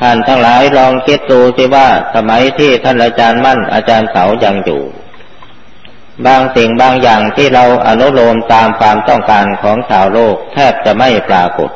[0.00, 4.82] ท่านทั้งหลายลองคิดดูสิว่าสมัยที่ท่านอาจารย์มั่น อาจารย์เสายังอยู่
[6.26, 11.70] บางสิ่งบางอย่างที่เราอนุโลมตามความต้องการของชาวโลกแทบจะไม่ปรากฏ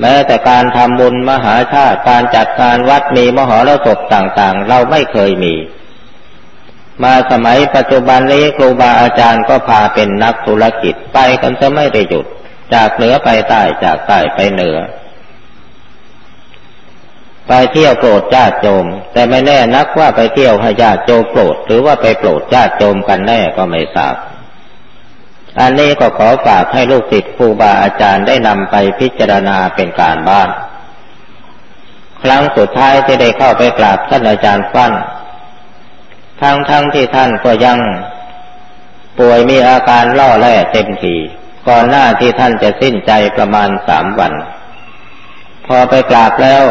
[0.00, 5.54] แม้แต่การทำบุญมหาชาติการจัดการวัดมีมหรสพต่างๆ เราไม่เคยมี
[7.02, 12.26] มาสมัยปัจจุบันนี้ครูบาอาจารย์ก็พาเป็นนักธุรกิจไปกันจะไม่ได้หยุด
[12.74, 14.78] จากเหนือไปใต้จากใต้ไปเหนือ
[17.48, 24.14] ไปเที่ยวโปรดญาติโยม แต่ไม่แน่นักว่าไปเที่ยวให้ญาติโยมโปรด หรือว่าไปโปรดญาติโยมกันแน่ก็ไม่ทราบ
[25.60, 30.48] อันนี้ก็ขอฝากให้ลูกศิษย์ครูบาอาจารย์ได้นำไปพิจารณาเป็นการบ้าน
[32.22, 34.92] ครั้งสุดท้ายที่ได้เข้าไปกราบท่านอาจารย์ฟั่น
[36.42, 37.78] ทั้งทั้งที่ท่านก็ยัง
[39.18, 41.16] ป่วยมีอาการล่อแร่เต็มที
[41.68, 44.32] ก่อนหน้าที่ท่านจะสิ้นใจประมาณสามวัน
[45.66, 46.64] พอไปกราบแล้ว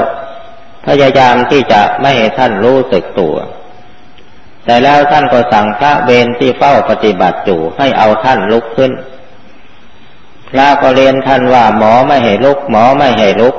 [0.87, 3.35] พยายามที่จะไม่ให้ท่านรู้สึกตัว
[4.65, 8.91] แต่แล้วท่านก็สั่งพระเวรที่เฝ้าปฏิบัติอยู่ให้เอาท่านลุกขึ้น
[10.49, 13.55] พระก็เรียนท่านว่าหมอไม่ให้ลุก หมอไม่ให้ลุก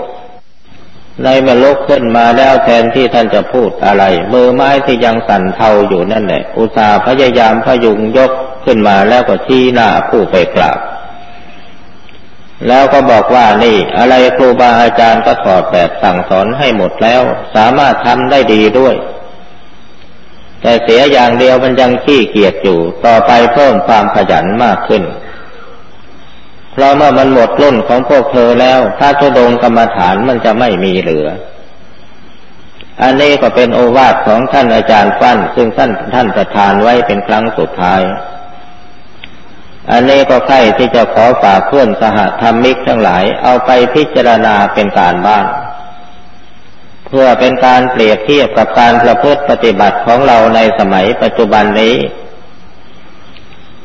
[1.23, 8.31] ในเมื่อลุกขึ้นมาแล้วแทนที่ท่านจะพูดอะไร มือไม้ที่ยังสั่นเทาอยู่นั่นแหละ อุตส่าห์พยายามพยุงยก
[8.65, 10.79] ขึ้นมาแล้วก็ชี้หน้าผู้ไปกราบ
[12.69, 17.23] แล้วก็บอกว่านี่ อะไรครูบาอาจารย์ก็ถอดแบบสั่งสอนให้หมดแล้ว
[17.55, 18.95] สามารถทำได้ดีด้วย
[20.63, 25.03] แต่เสียอย่างเดียวมันยังขี้เกียจอยู่ ต่อไปเพิ่มความขยันมากขึ้น
[26.73, 31.29] เพราะเมื่อมันหมดรุ่นของพวกเธอแล้ว ถ้าทุดงกรรมฐานมันจะไม่มีเหลือ
[33.03, 38.03] อันนี้ก็เป็นโอวาทของท่านอาจารย์ฟั่น ซึ่งท่านท่านประทานไว้เป็นครั้งสุดท้าย
[39.93, 45.47] อันนี้ก็ใครที่จะขอฝากเพื่อนสหธรรมิกทั้งหลายเอาไปพิจารณาเป็นการบ้าน
[47.07, 51.95] เพื่อเป็นการเปรียบเทียบกับการประพฤติปฏิบัติของเราในสมัยปัจจุบันนี้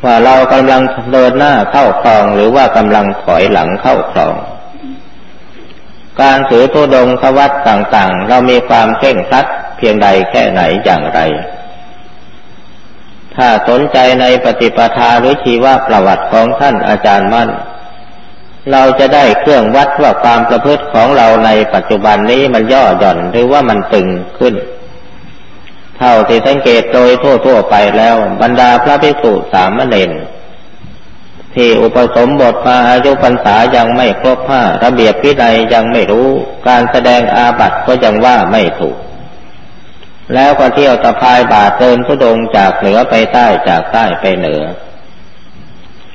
[0.06, 0.82] ว่าเรากำลัง
[1.12, 4.36] เดินหน้าเข้าคลองหรือว่ากำลังถอยหลังเข้าคลอง
[6.22, 9.46] การถือทุดงควัดต่างๆ เรามีความเข่งคัด
[9.78, 11.20] เพียงใดแค่ไหนอย่างไร
[13.36, 17.50] ถ้าสนใจในปฏิปทาหรือชีวประวัติของท่านอาจารย์มั่น
[18.72, 24.08] เราจะได้เครื่องวัดว่าความประพฤติของเราในปัจจุบันนี้มันย่อหย่อนหรือว่ามันตึง
[24.40, 24.56] ขึ้น
[26.00, 27.12] เท่าที่สังเกตโดย
[27.46, 30.12] ทั่วๆไปแล้ว บรรดาพระภิกษุสามเณร
[31.56, 36.28] ที่อุปสมบทมาอายุพรรษายังไม่ครบห้าระเบียบพินัยยังไม่รู้
[36.68, 38.98] การแสดงอาบัติก็ยังว่าไม่ถูก
[40.34, 44.64] แล้วก็เที่ยวตะพายบาทเดินทุดงจากเหนือไปใต้จากใต้ไปเหนือ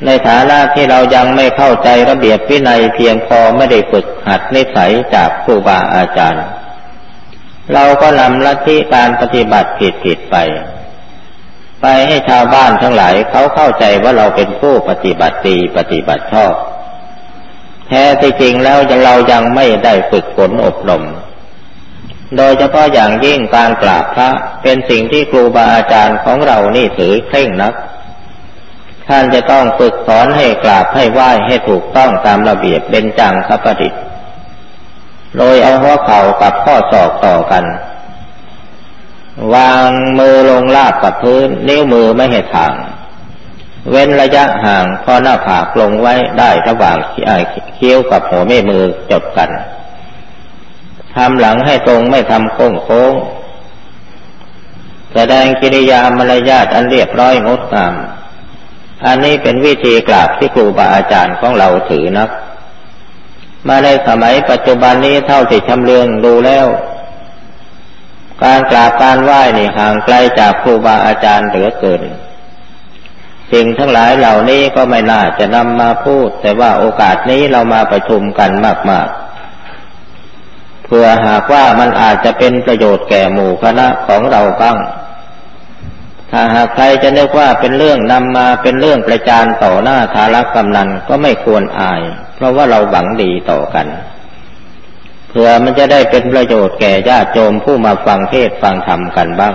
[0.04, 6.44] ในฐานะที่เรายังไม่เข้าใจระเบียบพินัยเพียงพอไม่ได้ฝึกหัดนิสัยจากครูบาอาจารย์
[7.74, 10.36] เราก็นำลัทธิการปฏิบัติผิดผิดไป
[11.82, 16.54] ไปให้ชาวบ้านทั้งหลายเขาเข้าใจว่าเราเป็นผู้ปฏิบัติดีปฏิบัติชอบ
[17.88, 21.02] แท้ที่จริงแล้วเรายังไม่ได้ฝึกฝนอบรม
[22.36, 24.30] โดยเฉพาะอย่างยิ่งการกราบพระ
[24.62, 27.74] เป็นสิ่งที่ครูบาอาจารย์ของเรานี่ถือเคร่งนัก
[29.08, 34.00] ท่านจะต้องฝึกสอนให้กราบให้ไหว้ให้ถูกต้องตามระเบียบเป็นจังคประดิษฐ์
[35.38, 37.64] โดยเอาหัวเข่ากับข้อศอกต่อกัน
[39.54, 42.74] วางมือลงลาบกับพื้น นิ้วมือไม่ให้ถ่าง
[43.90, 46.96] เว้นระยะห่างพอหน้าผากลงไว้ได้ระหว่าง
[47.74, 49.50] เคี้ยวกับหัวแม่มือจดกัน
[51.14, 53.14] ทำหลังให้ตรงไม่ทำโค้งโค้ง
[55.14, 57.94] แสดงกิริยามารยาทอันเรียบร้อยงดงาม
[59.06, 62.28] อันนี้เป็นวิธีกราบที่ครูบาอาจารย์ของเราถือนัก
[63.68, 66.66] มาในสมัยปัจจุบันนี้เท่าที่ชำเลืองดูแล้ว
[68.44, 72.02] การกราบการไหว้นี่ห่างไกลจากครูบาอาจารย์เหลือเกิน
[73.52, 78.50] สิ่งทั้งหลายเหล่านี้ก็ไม่น่าจะนำมาพูด แต่ว่าโอกาสนี้เรามาประชุมกัน
[78.90, 79.08] มาก
[79.96, 84.76] ๆ เพื่อหากว่ามันอาจจะเป็นประโยชน์แก่หมู่คณะของเราบ้าง
[86.32, 92.02] ถ้าหากใครจะนึกว่าเป็นเรื่องนำมาเป็นเรื่องประจานต่อหน้าทารกกำนันก็ไม่ควรอาย
[92.36, 93.86] เพราะว่าเราหวังดีต่อกัน
[95.30, 99.54] เพื่อมันจะได้เป็นประโยชน์แก่ญาติโยมผู้มาฟังเทศฟังธรรมกันบ้าง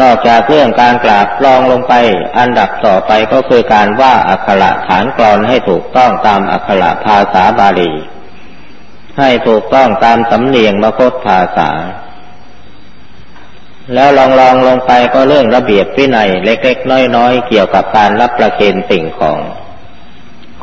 [0.00, 1.94] นอกจากเรื่องการกราบลองลงไป
[2.38, 7.92] อันดับต่อไปก็คือการว่าอักขระฐานกรอนให้ถูกต้องตามอักขระภาษาบาลี
[9.18, 11.70] ให้ถูกต้องตามสำเนียงมคตภาษา
[13.94, 19.38] แล้วลองลองลงไปก็เรื่องระเบียบวินัยเล็กๆน้อยๆ เกี่ยวกับการรับประเคนสิ่งของ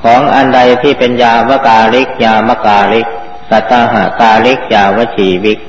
[0.04, 3.08] ของอันใดที่เป็นยาวกาลิก ยามกาลิก
[3.50, 5.60] สัตหากาลิก ยาวชีวิก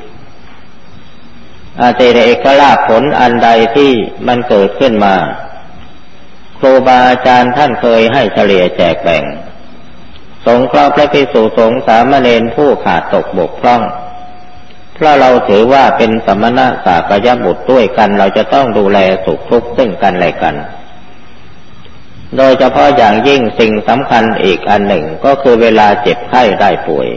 [1.80, 3.92] อาเตเรกลาผลอันใดที่
[4.26, 5.16] มันเกิดขึ้นมา
[6.58, 9.24] ครูบาอาจารย์ท่านเคยให้เฉลี่ยแจกแบ่ง
[10.46, 13.82] สงเคราะห์พระภิกษุสงฆ์สามเณรผู้ขาดตกบกพร่อง
[15.00, 20.54] พราะเราถือว่าเป็นสมณะสากยบุตรด้วยกัน เราจะต้องดูแลสุขทุกข์ซึ่งกันและกัน
[22.36, 27.08] โดยเฉพาะอย่างยิ่งสิ่งสำคัญอีกอันหนึ่งก็คือเวลาเจ็บไข้ได้ป่วย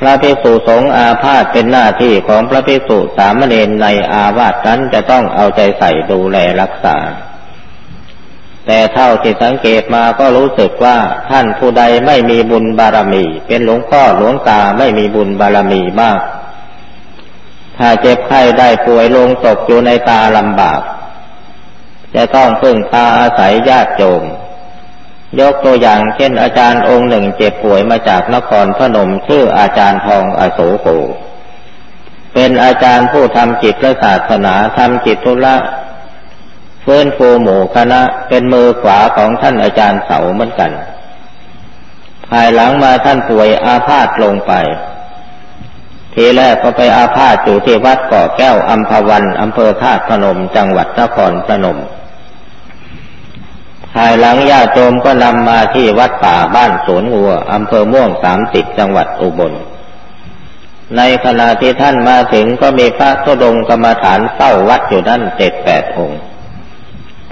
[0.00, 6.96] พระภิกษุสงฆ์อาพาธเป็นหน้าที่ของพระภิกษุสามเณรในอาวาสนั้นจะต้องเอาใจใส่ดูแลรักษา
[8.66, 10.96] แต่เท่าที่สังเกตมาก็รู้สึกว่า
[11.30, 16.20] ท่านผู้ใดไม่มีบุญบารมี เป็นหลวงพ่อหลวงตาไม่มีบุญบารมีมาก
[17.78, 20.80] ถ้าเจ็บไข้ได้ป่วยลงตกอยู่ในตาลำบาก
[22.14, 24.22] จะต้องพึ่งพาอาศัยญาติโยม
[25.40, 30.88] ยกตัวอย่างเช่นอาจารย์องค์หนึ่งเจ็บป่วยมาจากนครพนมชื่ออาจารย์ทองอโศโก
[32.34, 35.56] เป็นอาจารย์ผู้ทำจิตและศาสนาทำจิตธุระ
[36.82, 40.72] เฟื้นฟูหมู่คณะเป็นมือขวาของท่านอาจารย์เสาเหมือนกัน
[42.28, 44.52] ภายหลังมาท่านป่วยอาพาธลงไป
[46.14, 51.78] ทีแรกก็ไปอาพาธอยู่ที่วัดเกาะแก้วอัมพวันอำเภอธาตุพนม จังหวัดนครพนม
[53.94, 59.52] ภายหลังญาติโยมก็นำมาที่วัดป่าบ้านสวนงัวอำเภอม่วงสามสิบจังหวัดอุบล
[60.96, 66.20] ในขณะที่ท่านมาถึงก็มีพระทุดงกรรมฐานเฝ้าวัดอยู่นั่นเจ็ดแปดองค์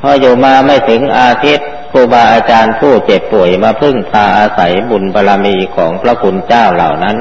[0.01, 7.17] พออยู่มาไม่ถึงอาทิตย์ครูบาอาจารย์ผู้เจ็บป่วยมาพึ่งพาอาศัยบุญบารรมีของพระคุณเจ้าเหล่านั้น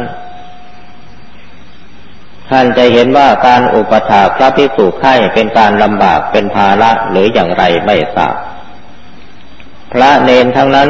[2.51, 8.35] ท่านจะเห็นว่าการอุปถาพระภิกษุไข้เป็นการลำบากเป็นภาระหรืออย่างไรไม่ทราบ
[9.93, 10.89] พระเนนทั้งนั้น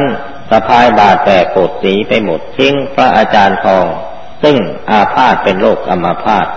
[0.50, 3.86] สะพายบาดแตกโกดสีไปหมดทิ้งพระอาจารย์ทอง
[4.44, 4.58] ซึ่ง
[4.92, 6.48] อาพาธเป็นโรคอัมาพาธ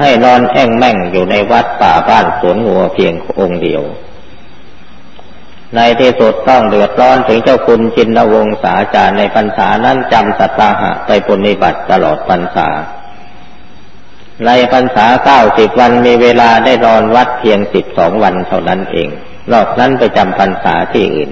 [0.00, 3.82] ให้นอนแอ่งแม่งอยู่ในวัดป่าบ้านสวนงัวเพียงองค์เดียว
[5.76, 12.68] ในที่สุดต้องเดือดร้อนถึงเจ้าคุณจินวงศาจารย์ในพรรษานั้นจำสัตตาหะไปปฏิบัติตลอดพรรษา
[14.46, 19.08] ในพรรษาเก้าสิบวันมีเวลาได้นอนวัดเพียงสิบสองวันเท่านั้นเอง
[19.52, 21.30] นอกนั้นไปจำพรรษาที่อื่น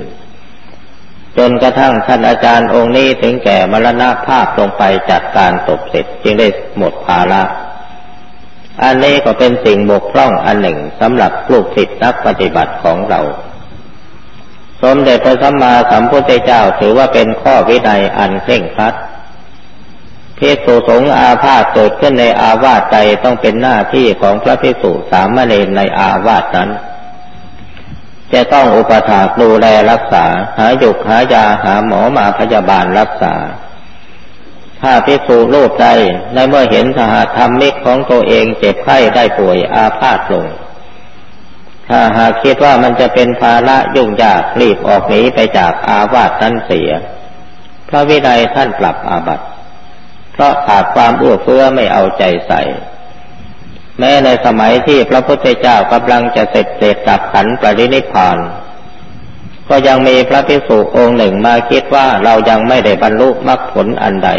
[1.39, 7.43] จนกระทั่งท่านอาจารย์องค์นี้ถึงแก่มรณภาพลงไปจัดการศพเสร็จจึงได้หมดภาระ
[8.83, 13.21] อันนี้ก็เป็นสิ่งบกพร่องอันหนึ่งสำหรับลูกศิษย์นักปฏิบัติของเรา
[14.95, 18.95] มเด็จพระสัมมาสัมพุทธเจ้าถือว่าเป็นข้อวินัยอันเคร่งครัด
[20.39, 26.71] พิสุสงอาพาธเกิดขึ้นในอาวาสใจต้องเป็นหน้าที่ของพระพิสุสามเณรในอาวาสนั้น
[28.33, 30.25] จะต้องอุปถากดูแลรักษา
[30.59, 33.35] หาหยุกหายาหาหมอมาพยาบาลรักษา
[34.83, 35.89] ถ้าพิสูรูปใด
[36.35, 40.47] ในเมื่อเห็นสหธรรมิกของตัวเองเจ็บไข้ได้ป่วยอาพาธลง
[41.89, 46.91] ถ้าหากคิดว่ามันจะเป็นภาระยุ่งยากรีบออกหนีไปจากอาวาสนั้นเสีย
[47.89, 49.47] พระวินัยท่านปรับอาบัติ
[50.33, 52.63] เพราะขาดความเอื้อเฟื้อไม่เอาใจใส่
[53.99, 58.39] แม้ในสมัยที่พระพุทธเจ้ากำลังจะเสร็จเสร็จดับขันปรินิพาน
[59.69, 64.31] ก็ยังมีพระภิกษุองค์หนึ่งมาคิดว่าเรายังไม่ได้บรรลุมรรคผลอันใด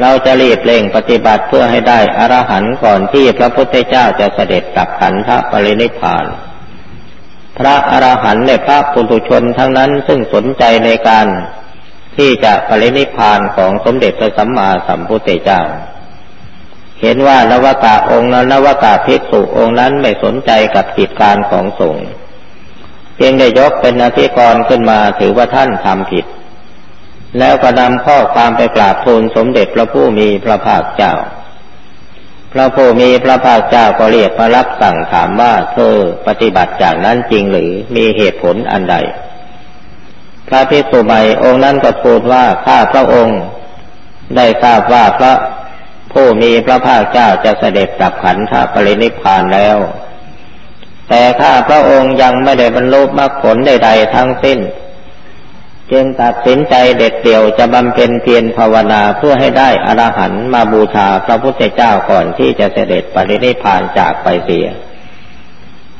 [0.00, 6.24] เราจะรีบเร่งปฏิบัติเพื่อให้ได้อรหันต์ก่อนที่พระพุทธเจ้าจะเสด็จกลับขันธปรินิพาน
[7.58, 11.26] พระอรหันต์ในพระปุถุชนทั้งนั้นซึ่งสนใจในการ
[12.16, 15.60] ที่จะปรินิพานของสมเด็จพระสัมมาสัมพุทธเจ้า
[17.00, 22.06] เห็นว่านวากาองค์นั้นนวากาภิกษุองค์นั้นไม่สนใจกับกิจการของสงฆ์
[23.16, 26.24] เพียงได้ยกเป็นอธิกรณ์ขึ้นมาถือว่าท่านทำผิด
[27.38, 31.14] แล้วก็นำข้อความไปกราบทูลสมเด็จพระผู้มีพระภาคเจ้า
[32.52, 35.94] พระผู้มีพระภาคเจ้าก็เรียกมารับสั่งถามว่าเธอ
[36.26, 38.96] ปฏิบัติจากนั้นจริงหรือมีเหตุผลอันใด
[40.48, 43.40] พระภิกษุใหม่องค์นั้นก็พูดว่าข้าพระองค์
[44.36, 45.32] ได้ทราบว่าพระ
[46.12, 49.76] ผู้มีพระภาคเจ้าจะเสด็จกลับขันธปรินิพพานแล้ว
[51.08, 54.58] แต่ข้าพระองค์ยังไม่ได้บรรลุมรรคผลใดๆทั้งสิ้น
[55.92, 64.68] จึงตัดสินใจเด็ดเดี่ยวจะบำเพ็ญเพียรภาวนาเพื่อให้ได้อรหันต์มาบูชาพระพุทธเจ้าก่อนที่จะเสด็จปรินิพานจากไปเสีย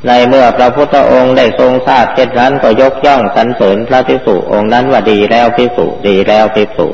[0.07, 6.87] ในเมื่อพระพุทธองค์ได้ทรงทราบเช่นนั้นก็ยกย่องสรรเสริญพระพิสุองค์นั้นว่าดีแล้วพิสุดีแล้วพิสุ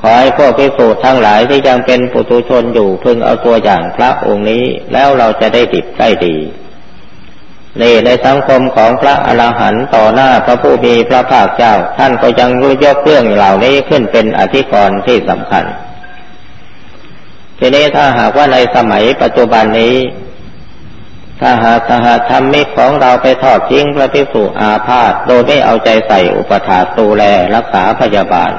[0.00, 6.36] ขอให้พวกพิสุทั้งหลายที่ยังเป็นปุถุชนอยู่พึงเอาตัวอย่างพระองค์นี้แล้วเราจะได้ดิบได้ดี
[7.78, 15.64] นี่ในสังคมของพระอรหันต์ต่อหน้าพระผู้มีพระภาคเจ้า ท่านก็ยังรู้ยกเรื่องเหล่านี้ขึ้นเป็นอธิกรณ์ที่สำคัญ
[17.58, 19.96] ทีนี้ถ้าหากว่าในสมัยปัจจุบันนี้
[21.40, 28.52] ถ้าหากสหธรรมิกของเราไปทอดทิ้งพระภิกษุอาพาธโดยไม่เอาใจใส่อุปถาดูแลรักษาพยาบาล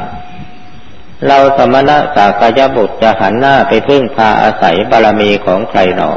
[1.27, 6.11] เราสมณะสากยบุตรจะหันหน้าไปพึ่งพาอาศัยบารมีของใครหนอ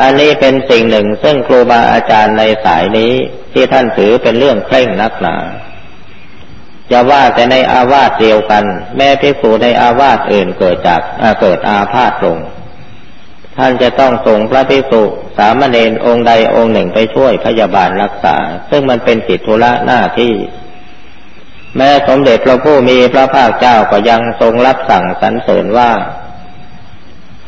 [0.00, 3.12] อันนี้เป็นสิ่งหนึ่งซึ่งครูบาอาจารย์ในสายนี้
[3.52, 5.36] ที่ท่านถือเป็นเรื่องเคร่งนักหนา
[6.90, 8.64] จะว่าแต่ในอาวาสเดียวกัน
[8.96, 11.00] แม่พิสูในอาวาสอื่นเกิดจาก
[11.40, 12.38] เกิดอาพาธลง
[13.58, 15.02] ท่านจะต้องส่งพระพิสุ
[15.38, 18.36] สามเณรองค์ใดองค์หนึ่งไปช่วยพยาบาลรักษา
[18.70, 20.34] ซึ่งมันเป็นกิจธุระหน้าที่
[21.76, 25.90] แม้สมเด็จพระผู้มีพระภาคเจ้าก็ยังทรงรับสั่งสรรเสริญว่า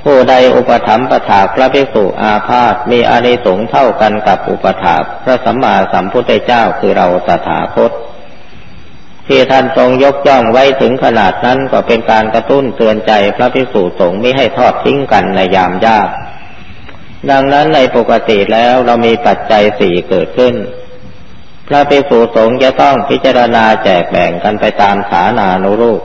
[0.04, 7.92] ผู้ใดอุปถัมภ์ประถาพระภิกษุอาพาธมีอานิสงส์เท่ากันกับอุปถาพระสัมมาสัมพุทธเจ้าคือเราตถาคต
[9.26, 16.08] ที่ท่านทรงยกย่องไว้ถึงขนาดนั้นก็เป็นการกระตุ้นเตือนใจพระภิกษุสงฆ์ไม่ให้ทอดทิ้งกันในยามยาก
[17.30, 20.54] ดังนั้นในปกติแล้วเรามีปัจจัยสี่เกิดขึ้น
[21.68, 26.02] พระภิกษุสงฆ์จะต้องพิจารณาแจกแบ่งกันไปตามฐานานุรูป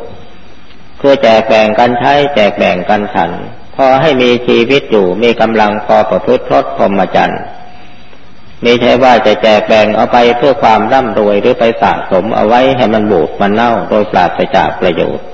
[0.97, 3.31] เพื่อแจกแบ่งกันใช้แจกแบ่งกันฉัน
[3.85, 7.41] อให้มีชีวิตอยู่มีกำลังพอประพฤติพรตพรหมจรรย์
[8.63, 15.25] ไม่ใช่ว่าจะแจกแบ่งเอาไปเพื่อความร่ำรวยหรือไปสะสมเอาไว้ให้มันบูดมันเน่าโดยปราศจากประโยชน์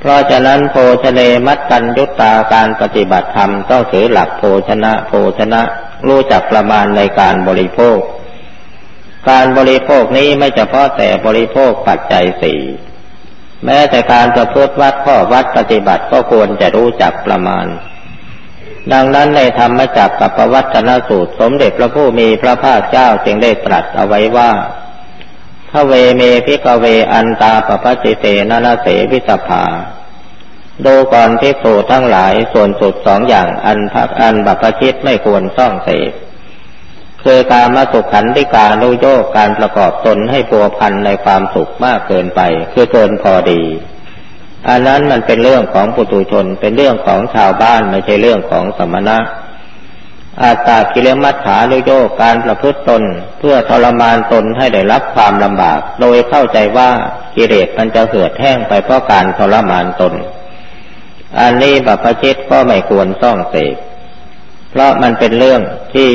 [0.00, 5.60] เพราะฉะนั้นโภชเนมัตตัญยุตตาการปฏิบัติธรรมต้องถือหลักโภชนะโภชนะ
[6.06, 7.98] รู้จักประมาณในการบริโภค
[9.30, 12.60] การบริโภคนี้ไม่เฉพาะแต่บริโภคปัจจัยสี่
[13.64, 17.66] แม้แต่การประพฤติวัดข้อวัดปฏิบัติก็ควรจะรู้จักประมาณ
[18.92, 24.50] ดังนั้นในธรรมจักรกับปวัตนสูตร สมเด็จพระผู้มีพระภาคเจ้าจึงได้ตรัสเอาไว้ว่า
[25.70, 29.64] ถเวเมพิกเวอันตาปปัจิเตนนาเสวิสภา
[30.84, 36.12] ดูก่อนที่สูทั้งหลายส่วนสุดสองอย่างอันพักอันบัพชิตไม่ควรซ่องเสพ
[37.26, 42.40] คือการมาสุขขันธิการุโยกการประกอบตนให้ปัวพันในความสุขมากเกินไป
[42.72, 43.62] คือเกินพอดี
[44.68, 49.18] อันนั้นมันเป็นเรื่องของปุถุชนเป็นเรื่องของชาวบ้านไม่ใช่เรื่องของสมณะ
[50.42, 53.02] อาตากิเลมัฏฐานุโยกการประพฤติตน
[53.38, 56.90] เพื่อทรมานตนให้ได้รับความลำบาก โดยเข้าใจว่า
[57.36, 60.14] กิเลสมันจะเหือดแห้งไปเพราะการทรมานตน
[61.40, 63.76] อันนี้บัพชิตก็ไม่ควรซ่องเสพ
[64.70, 65.60] เพราะมันเป็นเรื่อง
[65.94, 66.10] ที่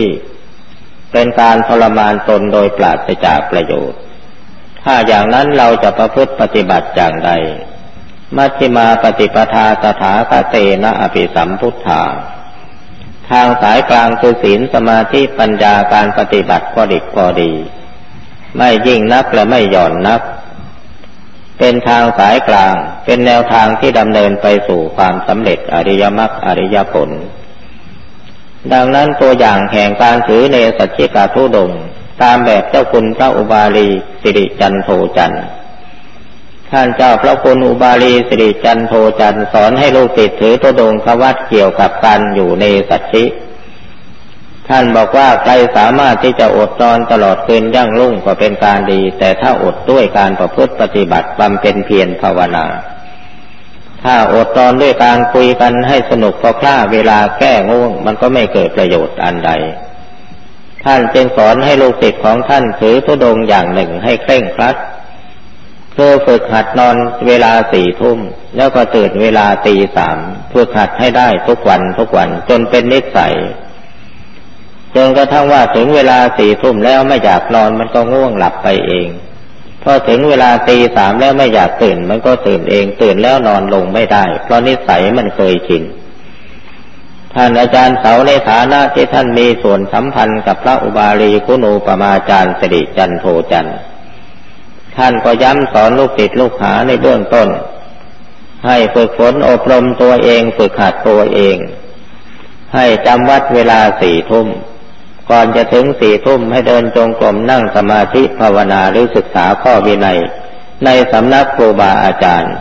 [1.12, 4.00] เป็นการทรมานตนโดยปราศจากประโยชน์
[4.84, 7.32] ถ้าอย่างนั้นเราจะประพฤติปฏิบัติอย่างใด
[8.38, 12.04] มัชฌิมาปฏิปทาสถาคเตนะอภิสัมพุทธา
[13.30, 17.52] ทางสายกลางคือศีลสมาธิปัญญาการปฏิบัติพอดีพอดี
[18.58, 20.22] ไม่ยิ่งนักและไม่หย่อนนัก
[21.60, 27.10] เป็นทางสายกลาง เป็นแนวทางที่ดำเนินไปสู่ความสำเร็จอริยมรรคอริยผล
[28.74, 31.72] ดังนั้นตัวอย่างแห่งการถือเนสัชิกาทุดง
[32.22, 33.90] ตามแบบเจ้าคุณพระอุบาลี
[34.22, 35.34] สิริจันโทจัน
[36.72, 43.26] ท่านเจ้าพระคุณอุบาลีสิริจันโทจันสอนให้ลูกติดถือตัวดงควัดเกี่ยวกับการอยู่ในสัจจิ
[44.68, 52.66] ท่านบอกว่าใครสามารถที่จะอดนอนตลอดคืนยั่งรุ่งก็เป็นการดี แต่ถ้าอดด้วยการประพฤติปฏิบัติบำเพ็ญเพียรภาวนา
[54.04, 59.52] ถ้าอดนอนด้วยการคุยกันให้สนุกพอคล้าเวลาแก้ง่วง มันก็ไม่เกิดประโยชน์อันใด
[60.86, 64.76] ท่านจึงสอนให้ลูกศิษย์ของท่านถือทุดงอย่างหนึ่งให้เคร่งครัด
[65.96, 66.96] คือฝึกหัดนอน
[67.28, 68.20] เวลาสี่ทุ่ม
[68.58, 70.18] แล้วก็ตื่นเวลาตีสาม
[70.54, 73.36] ฝึกหัดให้ได้ทุกวันทุกวันจนเป็นนิสัย
[74.96, 79.08] จนกระทั่งว่าถึงเวลาสี่ทุ่มแล้วไม่อยากนอนมันก็ง่วงหลับไปเอง
[79.84, 85.84] พอถึงเวลาตีสามแล้วไม่อยากตื่น มันก็ตื่นเองตื่นแล้วนอนลงไม่ได้ เพราะนิสัยมันเคยชิน
[87.36, 93.68] ท่านอาจารย์เสาในฐานะที่ท่านมีส่วนสัมพันธ์กับพระอุบาลีคุณูปมาจารย์สิริจันโทจัน
[94.98, 97.50] ท่านก็ย้ำสอนลูกศิษย์ลูกหาในเบื้องต้น
[98.66, 101.58] ให้ฝึกฝนอบรมตัวเองฝึกหัดตัวเอง
[102.76, 104.48] ให้จำวัดเวลาสี่ทุ่ม
[105.32, 110.20] ก่อนจะถึงสี่ทุ่มให้เดินจงกรมนั่งสมาธิภาวนาหรือศึกษาข้อวินัย
[110.86, 112.54] ในสำนักครูบาอาจารย์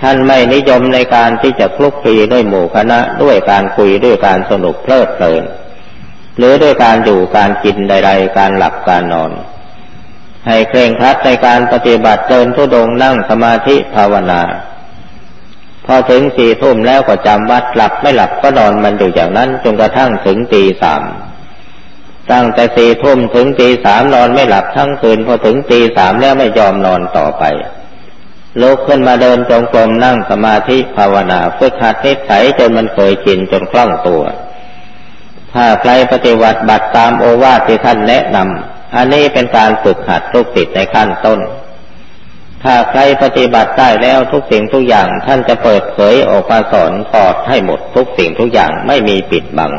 [0.00, 5.44] ท่านไม่นิยมในการที่จะคลุกคลีด้วยหมู่คณะด้วยการคุยด้วยการสนุกเพลิดเพลิน
[6.38, 9.32] หรือด้วยการอยู่การกินใด ๆ การหลับการนอน
[10.46, 14.42] ให้เคร่งครัดในการปฏิบัติเดินทุดงนั่งสมาธิภาวนา
[15.86, 21.02] พอถึงสี่ทุ่มแล้วก็จำวัดหลับไม่หลับก็นอนมันอยู่อย่างนั้นจนกระทั่งถึงตีสาม
[22.32, 27.44] ตั้งแต่สี่ทุ่มถึงตีสามนอนไม่หลับทั้งคืนพอถึงตีสามแล้วไม่ยอมนอนต่อไป
[28.60, 34.22] ลุกขึ้นมาเดินจงกรมนั่งสมาธิภาวนาฝึกหัดนิสัยจนมันเคยชินจนคล่องตัว
[35.54, 41.40] ถ้าใครปฏิบัติบัตรตามโอวาทที่ท่านแนะนำอันนี้เป็นการฝึกหัดลูกศิษย์ในขั้นต้น
[42.62, 49.72] ถ้าใครปฏิบัติได้แล้วทุกสิ่งทุกอย่างท่านจะเปิดเผยออกมาสอนสอดให้หมดทุกสิ่งทุกอย่างไม่มีปิดบัง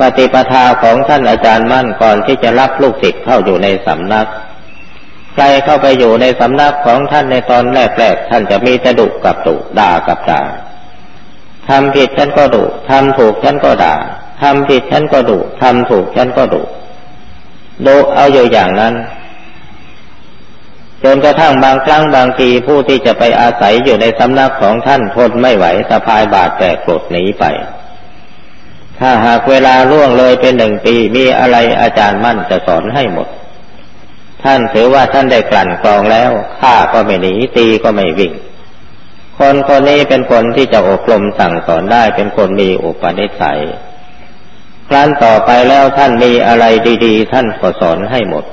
[0.00, 4.28] ปฏิปทาของท่านอาจารย์มั่นก่อนที่จะรับลูกศิษย์เข้าอยู่ในสำนัก
[5.34, 10.42] ใครเข้าไปอยู่ในสำนักของท่านในตอนแรกๆท่านจะมีจะดุกับดุด่ากับด่า
[11.68, 13.94] ทำผิดฉันก็ดุทำถูกฉันก็ด่า
[14.42, 16.62] ทำผิดฉันก็ดุทำถูกฉันก็ดุ
[17.86, 18.94] ดูเอาอยู่อย่างนั้น
[21.04, 27.44] จนกระทั่งบางครั้งบางทีผู้ที่จะไปอาศัยอยู่ในสำนักของท่านทนไม่ไหวสะพายบาดแตกกดหนีไป
[29.00, 33.28] ถ้าหากเวลาล่วงเลยเป็นหนึ่งปีมีอะไรอาจารย์มั่นจะสอนให้หมด
[34.44, 36.30] ท่านถือว่าท่านได้กลั่นกรองแล้ว
[36.60, 38.32] ฆ่าก็ไม่หนีตีก็ไม่วิ่ง
[39.38, 43.60] คนคนนี้เป็นคนที่จะอบรมสั่งสอนได้เป็นคนมีอุปนิสัย
[44.88, 46.64] ครั้นต่อไปแล้วท่านมีอะไร
[47.04, 48.44] ดี ๆ ท่านก็สอนให้หมด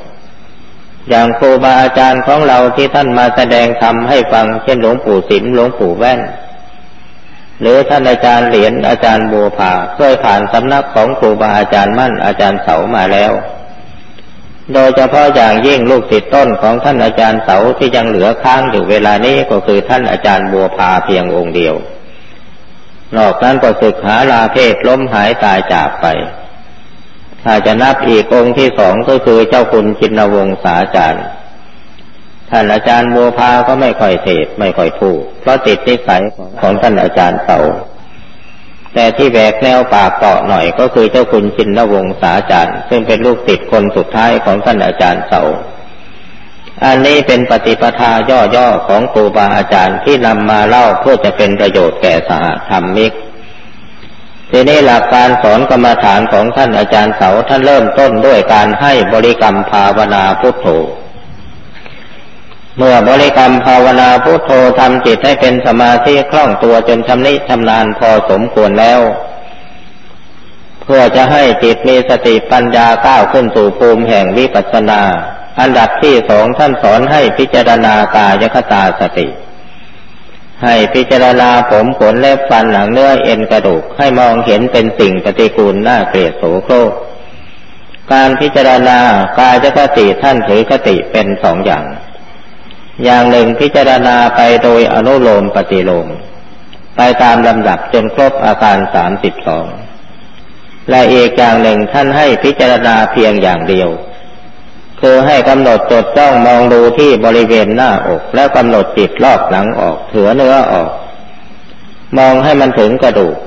[1.09, 6.19] อย่างครูบาอาจารย์ของเราที่ท่านมาแสดงธรรมให้ฟังเช่นหลวงปู่สิมหลวงปู่แว่น
[7.61, 13.31] หรือท่านอาจารย์เหรียญอาจารย์บัวผาเคยผ่านสำนักของครูบาอาจารย์มั่นอาจารย์เสามาแล้ว
[14.73, 21.75] โดยเฉพาะอย่างยิ่งลูกศิษย์ต้นของท่านอาจารย์เสาที่ยังเหลือค้างอยู่เวลานี้ก็คือท่านอาจารย์บัวผาเพียงองค์เดียว
[23.17, 26.05] นอกนั้นก็ศึกหาลาเพศล้มหายตายจากไป
[27.43, 31.25] ถ้าจะนับอีกองค์ที่สองก็คือเจ้าคุณจินวงศาจารย์
[32.51, 36.23] ท่านอาจารย์บัวพาก็ไม่ค่อยเทศไม่ค่อยพูดเพราะติดนิสัย
[36.61, 37.61] ของท่านอาจารย์เต่า
[38.93, 45.43] แต่ที่แบกแนวปากเกาะหน่อยก็คือเจ้าคุณจินวงศาจารย์ ซึ่งเป็นลูกติดคนสุดท้ายของท่านอาจารย์เต่า
[46.85, 48.11] อันนี้เป็นปฏิปทา
[48.55, 53.11] ย่อๆของครูบาอาจารย์ที่นำมาเล่าเพื่อจะเป็นประโยชน์แก่สหธรรมิก
[54.51, 60.67] ทีนี้หลักการสอนกรรมฐานของท่านอาจารย์เสาท่านเริ่มต้นด้วยการให้บริกรรมภาวนาพุทโธ
[62.77, 68.99] เมื่อบริกรรมภาวนาพุทโธทำจิตให้เป็นสมาธิคล่องตัวจนชำนิชำนาญพอสมควรแล้ว
[70.83, 75.01] เพื่อจะให้จิตมีสติปัญญาก้าวขึ้นสู่ภูมิแห่งวิปัสสนา
[75.59, 79.27] อันดับที่สองท่านสอนให้พิจารณากายคตาสติ
[80.63, 86.91] ให้พิจารณาผมขนเล็บฟันหนังเนื้อเอ็นกระดูกให้มองเห็นเป็นสิ่งปฏิกูลน่าเกลียดโสโครก
[88.13, 88.99] การพิจารณา
[89.39, 91.85] กายคติท่านถือคติเป็นสองอย่าง
[93.03, 96.07] อย่างหนึ่งพิจารณาไปโดยอนุโลมปฏิโลม
[96.97, 99.67] ไปตามลำดับจนครบอาการสามสิบสอง
[100.89, 103.89] และอีกอย่างหนึ่งท่านให้พิจารณาเพียงอย่างเดียว
[105.01, 110.91] คือให้กำหนดจดจ้องมองดูที่บริเวณหน้าอก แล้วกำหนดจิตลอกหลังออกเถือเนื้อออก
[112.17, 113.37] มองให้มันถึงกระดูก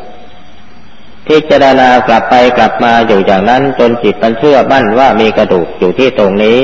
[1.28, 6.58] พิจารณากลับไปกลับมาอยู่อย่างนั้นจนจิตมันเชื่อมั่นว่ามีกระดูกอยู่ที่ตรงนี้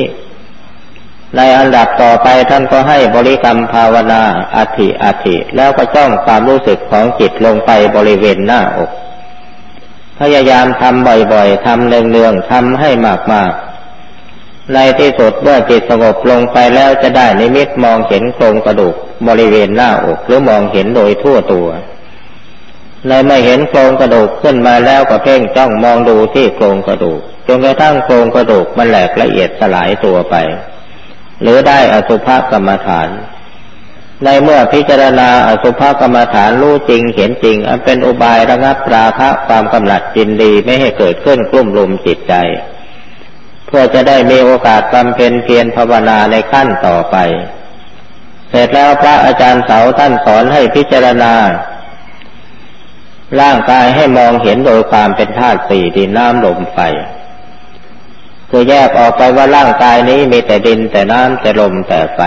[1.36, 4.22] ในอันดับต่อไปท่านก็ให้บริกรรมภาวนา
[4.56, 8.90] อธิอธิแล้วก็จ้องความรู้สึกของจิตลงไปบริเวณหน้าอก
[10.20, 12.90] พยายามทำบ่อยๆทำเนืองๆทำให้
[13.32, 18.94] มากๆ ในที่สุดเมื่อจิตสงบลงไปแล้วจะได้นิมิตมองเห็นโครงกระดูก
[19.28, 21.68] บริเวณหน้าอกหรือมองเห็นโดยทั่วตัว
[23.08, 30.36] ในเมื่อเห็นโครงกระดูกขึ้นมาแล้วก็เพ่งจ้องมองดูที่โครงกระดูกจนกระทั่งโครงกระดูกมันแหลกละเอียดสลายตัวไป
[31.42, 33.08] หรือได้อสุภกรรมฐาน
[34.24, 42.34] ในเมื่อพิจารณาอสุภกรรมฐานรู้จริงเห็นจริง อันเป็นอุบายระงับราคะความกำหนัดจินดีไม่ให้เกิดขึ้นกลุ่มลุมจิตใจ
[43.66, 47.16] เพื่อจะได้มีโอกาสบำเพ็ญเพียรภาวนาในขั้นต่อไป
[48.50, 51.34] เสร็จแล้วพระอาจารย์เสาท่านสอนให้พิจารณา
[53.40, 56.78] ร่างกายให้มองเห็นโดยความเป็นธาตุสี่ดินน้ำลมไฟ
[58.50, 62.20] คือแยกออกไปว่าร่างกายนี้มีแต่ดินแต่น้ำแต่ลมแต่ไฟ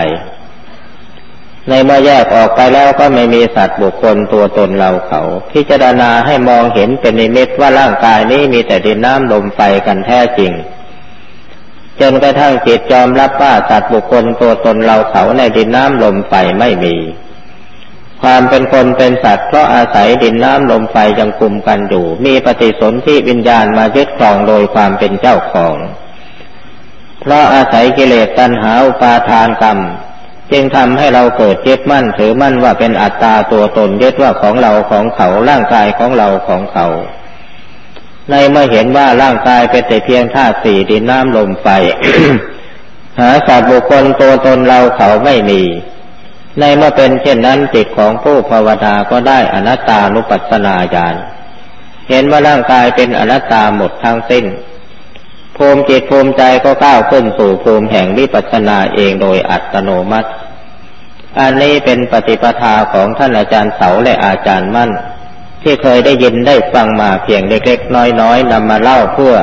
[1.67, 10.51] ในเมื่อแยกออกไปแล้วก็ไม่มีสัตว์บุคคลตัวตนเราเขา พิจารณาให้มองเห็นเป็นนิมิตว่าร่างกายนี้มีแต่ดินน้ำลมไฟกันแท้จริง
[11.99, 16.95] จนกระทั่งจิตยอมรับว่าสัตว์บุคคลตัวตนเราเขาในดินน้ำลมไฟไม่มี
[18.23, 25.75] ความเป็นคนเป็นสัตว์เพราะอาศัยดินน้ำลมไฟยังคุมกันอยู่ มีปฏิสนธิวิญญาณมายึดครองโดยความเป็นเจ้าของ
[27.21, 29.79] เพราะอาศัยกิเลสตัณหาอุปาทานกรรม
[30.51, 36.87] จึงทำให้เราเกิดยึดมั่นถือมั่นว่าเป็นอัตตาตัวตนยึดว่าของเราของเขาร่างกายของเราของเขา
[38.29, 41.67] ในเมื่อเห็นว่าร่างกายเป็นแต่เพียงธาตุสี่ดินน้ำลมไฟ
[43.19, 45.61] หาสัตว์บุคคลตัวตนเราเขาไม่มี
[46.59, 51.15] ในเมื่อเป็นเช่นนั้นจิตของผู้ภาวนาก็ได้อนัตตานุปัสสนาญาณ
[52.09, 54.45] เห็นว่าร่างกายเป็นอนัตตาหมดทั้งสิ้น
[55.59, 60.29] ภูมิจิตภูมิใจก็ก้าวขึ้นสู่ภูมิแห่งวิปัสสนาเองโดยอัตโนมัติ
[61.39, 64.91] อันนี้เป็นปฏิปทาของท่านอาจารย์เสาและอาจารย์มั่น
[65.63, 69.35] ที่เคยได้ยินได้ฟังมาเพียงเล็กๆน้อยๆนำมาเล่าเพื่อ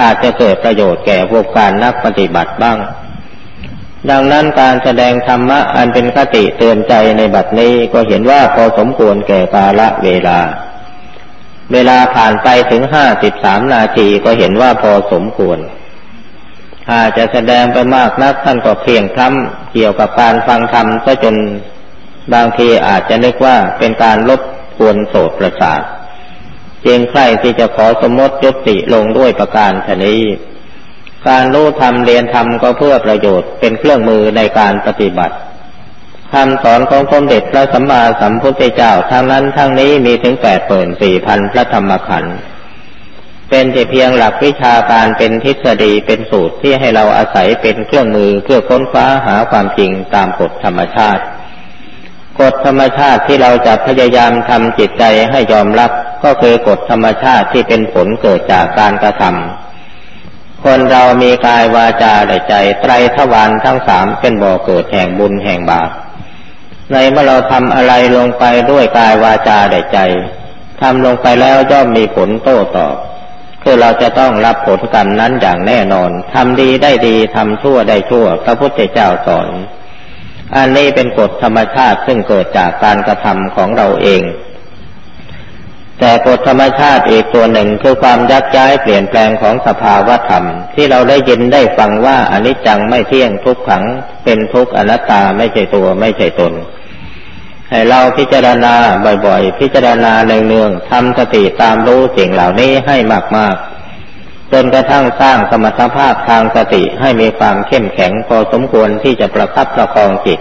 [0.00, 2.78] อาจจะเกิดประโยชน์แก่พวกการนักปฏิบัติบ้าง
[4.10, 10.38] ดังนั้นการแสดงธรรมะอันเป็นคติเตือนใจในบัดนี้ก็เห็นว่าพอสมควรแก่กาละเวลา
[11.72, 15.58] เวลาผ่านไปถึงห้าสิบสามนาทีก็เห็นว่าพอสมควร
[16.92, 21.36] อาจจะแสดงไปมากนักท่านก็เพียงท้ำเกี่ยวกับการฟังธรรมซะจน
[22.34, 24.40] บางทีอาจจะนึกว่าเป็นการลบ
[24.76, 25.82] ควรโสดประสาท
[26.82, 30.22] เจียงใครที่จะขอสมมติยุติลงด้วยประการชนี้
[31.28, 35.34] การรู้ธรรมเรียนธรรมก็เพื่อประโยชน์เป็นเครื่องมือในการปฏิบัติ
[36.32, 42.36] คำสอนของสมเด็จพระสัมมาสัมพุทธเจ้าทั้งนั้นทั้งนี้มีถึงแปดหมื่นสี่พันพระธรรมขันธ์
[43.50, 51.22] เป็นแต่เพียงหลักวิชาการเป็นทฤษฎีเป็นสูตรที่ให้เราอาศัยเป็นเครื่องมือเพื่อค้นคว้าหาความจริงตามกฎธรรมชาติ
[52.40, 55.90] กฎธรรมชาติที่เราจะพยายามทำจิตใจให้ยอมรับ
[56.24, 65.90] ก็คือกฎธรรมชาติที่เป็นผลเกิดจากการกระทำคนเรามีกายวาจาและใจไตรทวารทั้งสามเป็นบ่อเกิดแห่งบุญแห่งบาป
[66.92, 69.98] ในเมื่อเราทำอะไรลงไปด้วยกายวาจาและใจ
[70.80, 72.96] ทำลงไปแล้วย่อมมีผลโต้ตอบ
[73.62, 79.48] คือเราจะต้องรับผลกรรมนั้นอย่างแน่นอนทำดีได้ดีทำชั่วได้ชั่ว พระพุทธเจ้าสอน
[80.56, 84.22] อันนี้เป็นกฎธรรมชาติซึ่งเกิดจากการกระทำของเราเอง
[86.00, 93.84] แต่กฎธรรมชาติอีกตัวหนึ่งคือความยักย้ายเปลี่ยนแปลงของสภาวธรรม ที่เราได้ยินได้ฟังว่าอนิจจังไม่เที่ยงทุกขัง
[94.24, 96.52] เป็นทุกข์อนัตตาไม่ใช่ตัวไม่ใช่ตน
[97.70, 98.74] ให้เราพิจารณา
[99.26, 102.96] บ่อยๆ พิจารณาเนืองๆทำสติตามรู้สิ่งเหล่านี้ให้
[103.36, 110.40] มากๆจนกระทั่งสร้างสมรรถภาพทางสติให้มีความเข้มแข็งพอสมควรที่จะประคับประคองจิต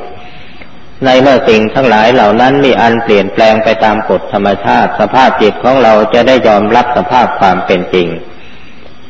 [1.05, 8.07] ในเมื่อสิ่งทั้งหลายเหล่านั้นมีอันเปลี่ยนแปลงไปตามกฎธรรมชาติ สภาพจิตของเราจะได้ยอมรับสภาพความเป็นจริง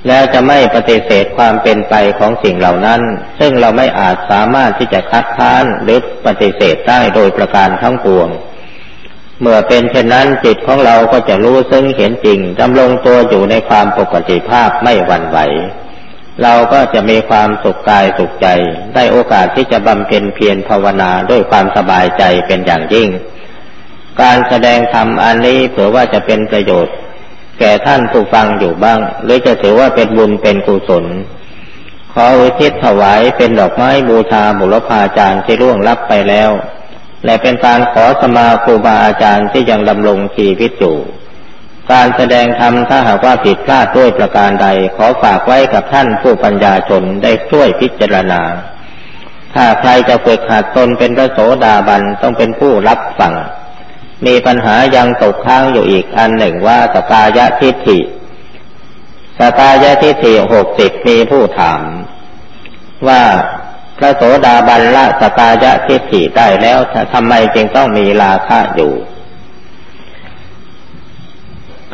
[0.07, 3.01] แล้วจะไม่ปฏิเสธความเป็นไปของสิ่งเหล่านั้น
[3.39, 8.29] ซึ่งเราไม่อาจสามารถที่จะคัดค้านหรือปฏิเสธได้โดยประการทั้งปวง
[9.41, 15.39] เมื่อเป็นเช่นนั้นจิตของเราก็จะรู้ซึ่งเห็นจริงดำรงตัวอยู่ในความปกติภาพไม่หวั่นไหว
[16.41, 18.47] เราก็จะมีความสุขกายสุขใจ
[18.95, 23.09] ได้โอกาสที่จะบำเพ็ญเพียรภาวนาด้วยความสบายใจเป็นอย่างยิ่ง
[24.21, 26.95] การแสดงธรรมอันนี้เผื่อว่าจะเป็นประโยชน์
[27.59, 31.05] แก่ท่านผู้ฟังอยู่บ้าง หรือจะถือว่าเป็นบุญเป็นกุศล
[32.13, 36.51] ขออุทิศถวายเป็นดอกไม้บูชาบุรพาจารย์ที่ร่วงลับไปแล้ว
[37.25, 40.97] และเป็นการขอสมาครูบาอาจารย์ที่ยังดำรงชีวิตอยู่
[41.91, 48.41] การแสดงธรรมถ้าหากว่าผิดพลาดด้วยประการใด ขอฝากไว้กับท่านผู้ปัญญาชนได้ช่วยพิจารณา
[49.55, 53.33] ถ้าใครจะฝึกหัดตนเป็นพระโสดาบันต้องเป็นผู้รับฟัง
[54.25, 57.99] มีปัญหายังตกค้างอยู่อีกอันหนึ่งว่าสกายะทิฏฐิ
[59.39, 61.81] สกายะทิฏฐิหกสิบมีผู้ถาม
[63.07, 63.21] ว่า
[63.97, 66.79] พระโสดาบันละสกายะทิฏฐิได้แล้ว
[67.13, 68.93] ทำไมจึงต้องมีราคะอยู่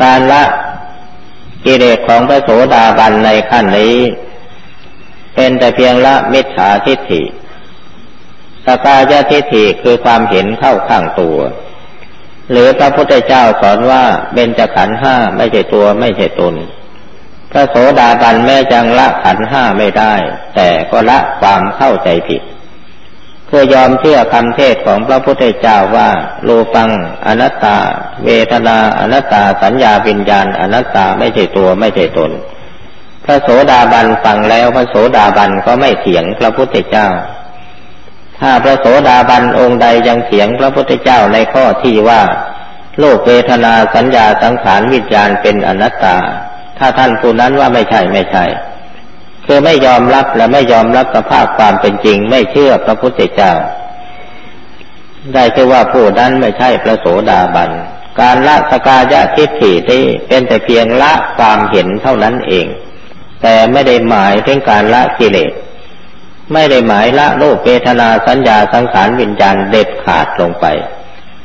[0.01, 0.43] การละ
[1.65, 3.97] กิเลสของพระโสดาบันในขั้นนี้
[5.35, 7.21] เป็นแต่เพียงละมิจฉาทิฏฐิ
[8.65, 11.37] สกายทิฏฐิคือความเห็นเข้าข้างตัว
[12.51, 16.55] หรือพระพุทธเจ้าสอนว่าเบญจขันห้าไม่ใช่ตัวไม่ใช่ตน
[17.51, 20.13] พระโสดาบันแม้จังละขันห้าไม่ได้
[20.55, 22.41] แต่ก็ละความเข้าใจผิด
[23.49, 26.09] เพื่อยอมเชื่อคำเทศของพระพุทธเจ้าว่า
[26.43, 26.89] โลฟัง
[27.27, 27.77] อนัตตา
[28.25, 32.31] เวทนาอนัตตาสัญญาวิญญาณ อนัตตาไม่ใช่ตัวไม่ใช่ตน
[33.25, 37.07] พระโสดาบันฟังแล้วพระโสดาบันก็ไม่เถียงพระพุทธเจ้า
[38.41, 42.21] ถ้าพระโสดาบันองค์ใดยังเถียงพระพุทธเจ้าในข้อที่ว่า
[42.99, 46.17] โลกเวทนาสัญญาสังขารวิญญาณเป็นอนัตตา
[46.77, 48.45] ถ้าท่านผู้นั้นว่าไม่ใช่ไม่ใช่
[49.51, 53.53] คือไม่ยอมรับและไม่ยอมรับสภาพความเป็นจริง ไม่เชื่อพระพุทธเจ้า
[55.33, 57.69] ได้ชื่อว่าผู้นั้นไม่ใช่พระโสดาบัน
[58.19, 62.67] การละสกายะทิฏฐิที่เป็นแต่เพียงละความเห็นเท่านั้นเอง
[63.41, 65.51] แต่ไม่ได้หมายถึงการละกิเลส
[66.53, 70.65] ไม่ได้หมายละโลกเวทนาสัญญาสังขารวิญญาณเด็ดขาดลงไป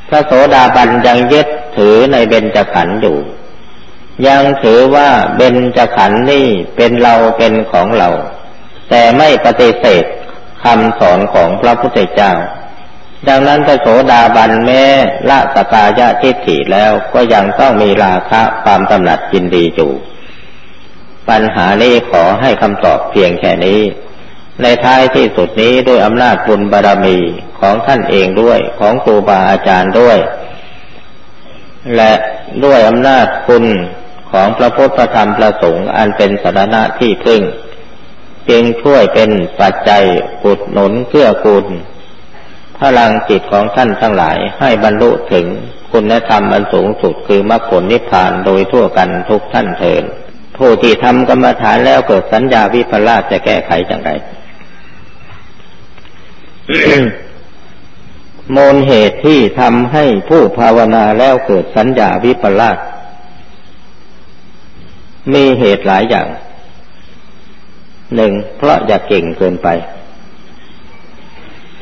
[0.09, 1.47] พระโสดาบันยังยึด
[1.77, 3.19] ถือในเบญจขันธ์อยู่
[4.29, 6.47] ยังถือว่าเบญจขันธ์นี่
[6.77, 8.09] เป็นเราเป็นของเรา
[8.91, 10.05] แต่ไม่ปฏิเสธ
[10.63, 12.33] คำสอนของพระพุทธเจ้า
[13.29, 14.83] ดังนั้นพระโสดาบันแม้
[15.31, 19.93] ละสกายะทิฏฐิแล้วก็ยังต้องมีราคะความกำหนัดยินดีอยู่
[21.29, 23.81] ปัญหานี้ขอให้คำตอบเพียงแค่นี้
[24.63, 27.19] ในท้ายที่สุดนี้ด้วยอำนาจบุญบารรมี
[27.61, 30.19] ของท่านเองด้วยของครูบาอาจารย์ด้วย
[31.97, 32.13] และ
[32.65, 33.65] ด้วยอำนาจคุณ
[34.35, 37.43] ของพระพุทธธรรมประสงค์อันเป็นสารณะที่พึ่ง
[38.51, 39.31] จึงช่วยเป็น
[39.61, 40.05] ปัจจัย
[40.45, 41.67] กุดหนุนเกื้อกูล
[42.81, 45.47] พลังจิตของท่านทั้งหลายให้บรรลุถึง
[45.93, 50.05] คุณธรรมอันสูงสุดคือมรรคผลนิพพานโดยทั่วกันทุกท่านเถิด
[50.57, 54.11] ผู้ที่ทำกรรมฐานแล้วเกิดสัญญาวิปลาสจะแก้ไขอย่างไร
[58.57, 62.79] มูลเหตุที่ทำให้ผู้ภาวนาแล้วเกิดสัญญาวิปลาส
[65.33, 66.29] มีเหตุหลายอย่าง
[68.15, 69.69] หนึ่งเพราะอยากเก่งเกินไป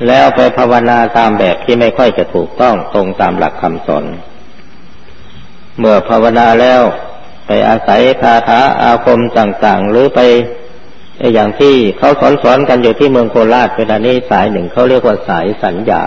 [0.07, 4.05] แล้วไปภาวนาตามแบบที่ไม่ค่อยจะถูกต้องตรงตามหลักคำสอน
[5.79, 6.83] เมื่อภาวนาแล้ว
[7.47, 10.21] ไปอาศัยคาถาอาคมต่างๆ หรือไป
[11.35, 16.03] อย่างที่เขาสอนสอนกันอยู่ที่เมืองโคราชเวลานี้สายหนึ่งเขาเรียกว่าสายสัญญา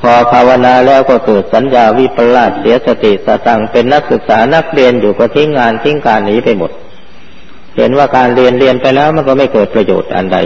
[0.00, 6.70] พอภาวนาแล้วก็เกิดสัญญาวิปลาสเสียสติสตังเป็นนักศึกษานักเรียนอยู่ก็ทิ้งงานทิ้งการหนีไปหมด
[7.76, 10.38] เห็นว่าการเรียนเรียนไปแล้วมันก็ไม่เกิดประโยชน์อันใด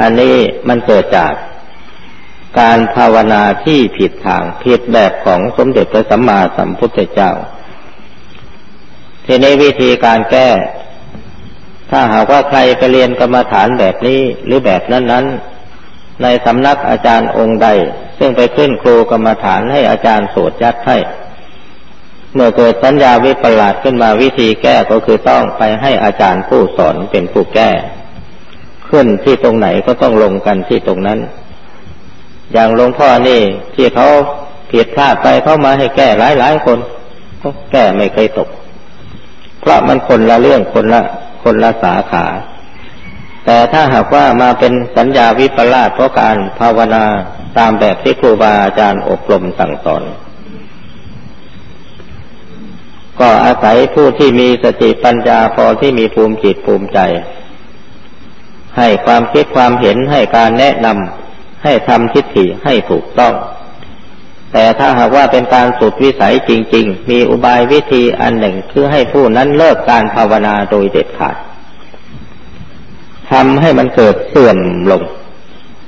[0.00, 0.36] อันนี้
[0.68, 1.32] มันเกิดจาก
[2.60, 7.32] การภาวนาที่ผิดทางผิดแบบของสมเด็จพระสัมมาสัมพุทธเจ้า
[9.26, 10.48] ทีนี้วิธีการแก้
[11.90, 15.24] ถ้าหากว่าใครไปเรียนกรรมฐานแบบนี้หรือแบบนั้นนั้น
[16.22, 17.68] ในสำนักอาจารย์องค์ใด
[18.18, 20.98] ซึ่งไปขึ้นครูกรรมฐานให้อาจารย์สวดยัดให้
[22.34, 27.70] เมื่อเกิดสัญญาวิปลาสขึ้นมาวิธีแก้ก็คือต้องไปให้อาจารย์ผู้สอนเป็นผู้แก้
[28.88, 31.18] ขึ้นที่ตรงไหนก็ต้องลงกันที่ตรงนั้น
[32.52, 33.40] อย่างหลวงพ่อนี่
[33.74, 34.08] ที่เขา
[34.70, 36.78] ผิดพลาดไปเข้ามาให้แก้หลายหลายคน
[37.42, 38.48] ก็แก้ไม่เคยตก
[39.60, 41.02] เพราะมันคนละเรื่องคนละ
[41.42, 42.24] คนละสาขา
[43.46, 47.04] แต่ถ้าหากว่ามาเป็นสัญญาวิปลาสเพราะการภาวนา
[47.58, 50.02] ตามแบบที่ครูบาอาจารย์อบรมสั่งสอน
[53.20, 56.98] ก็อาศัยผู้ที่มีสติปัญญาพอที่มีภูมิจิตภูมิใจ
[58.76, 63.34] ให้ความคิดความเห็นให้การแนะนำให้ทำทิฏฐิให้ถูกต้อง
[64.52, 71.36] แต่ถ้าหากว่าเป็นการสุดวิสัยจริง ๆ มีอุบายวิธีอันหนึ่งคือให้ผู้นั้นเลิกการภาวนาโดยเด็ดขาด
[73.30, 74.58] ทำให้มันเกิดเสื่อม
[74.90, 75.02] ลง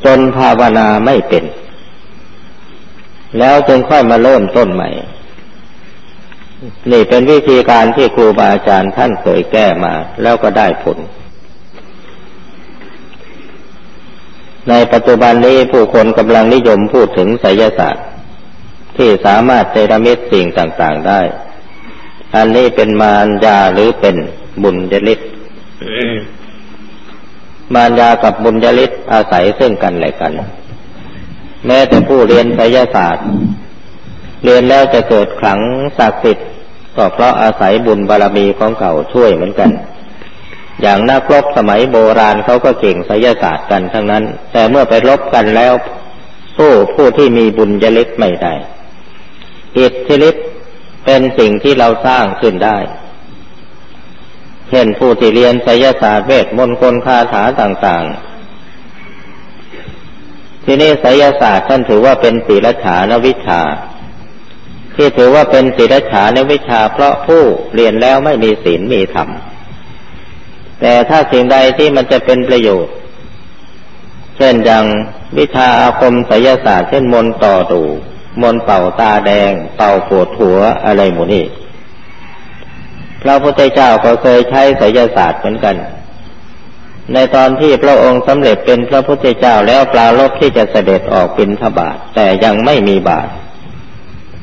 [0.05, 1.45] จนภาวนาไม่เป็น
[3.38, 4.88] แล้วจึงค่อยมาเริ่มต้นใหม่
[6.91, 10.99] นี่เป็นวิธีการที่ครูบาอาจารย์ท่านเคยแก้มาแล้วก็ได้ผล
[14.68, 18.07] ในปัจจุบันนี้ผู้คนกำลังนิยมพูดถึงไสยศาสตร์
[18.97, 21.20] ที่สามารถเจรมิตสิ่งต่าง ๆได้
[22.36, 24.16] อันนี้เป็นมารยาหรือเป็น
[24.62, 25.20] บุญจริต
[27.75, 30.33] มารยากับบุญญาลิศอาศัยซึ่งกันและกัน
[31.66, 33.27] แม้แต่ผู้เรียนไสยศาสตร์
[34.45, 35.61] เรียนแล้วจะเกิดขลัง
[35.99, 36.49] ศักดิ์สิทธิ์
[36.97, 39.71] ก็เพราะอาศัยบุญบารรมีของเก่าช่วยเหมือนกัน
[40.83, 45.73] อย่างนักรบสมัยโบราณเขาก็เก่งไสยศาสตร์กันทั้งนั้น แต่เมื่อไปรบกันแล้ว
[46.57, 48.55] สู้ผู้ที่มีบุญญาลิศไม่ได้
[49.79, 50.47] อิทธิฤทธิ์
[51.05, 52.77] เป็นสิ่งที่เราสร้างขึ้นได้
[54.71, 63.61] เช่นผู้ที่เรียนไสยศาสตร์เวทมนต์กลคาถาต่างๆ ที่นี่ไสยศาสตร์ท่านถือว่าเป็นศีลฉานวิชา
[64.95, 67.43] ที่ถือว่าเป็นศีลฉานวิชา เพราะผู้
[67.75, 69.29] เรียนแล้วไม่มีศีลมีธรรม
[70.81, 72.95] แต่ถ้าสิ่งใดที่มันจะเป็นประโยชน์
[74.37, 74.85] เช่นอย่าง
[75.39, 77.83] วิชาอาคมไสยศาสตร์เช่นมนต์ต่อดู
[78.43, 81.45] มนเป่าตาแดง เป่าปวดหัวอะไรหมดนี่
[83.23, 85.77] พระพุทธเจ้าก็เคยใช้ไสยศาสตร์เหมือนกัน
[87.12, 93.31] ในตอนที่พระองค์สำเร็จเป็นพระพุทธเจ้าแล้วปลาลบที่จะเสด็จออกบิณฑบาตแต่ยังไม่มีบาตร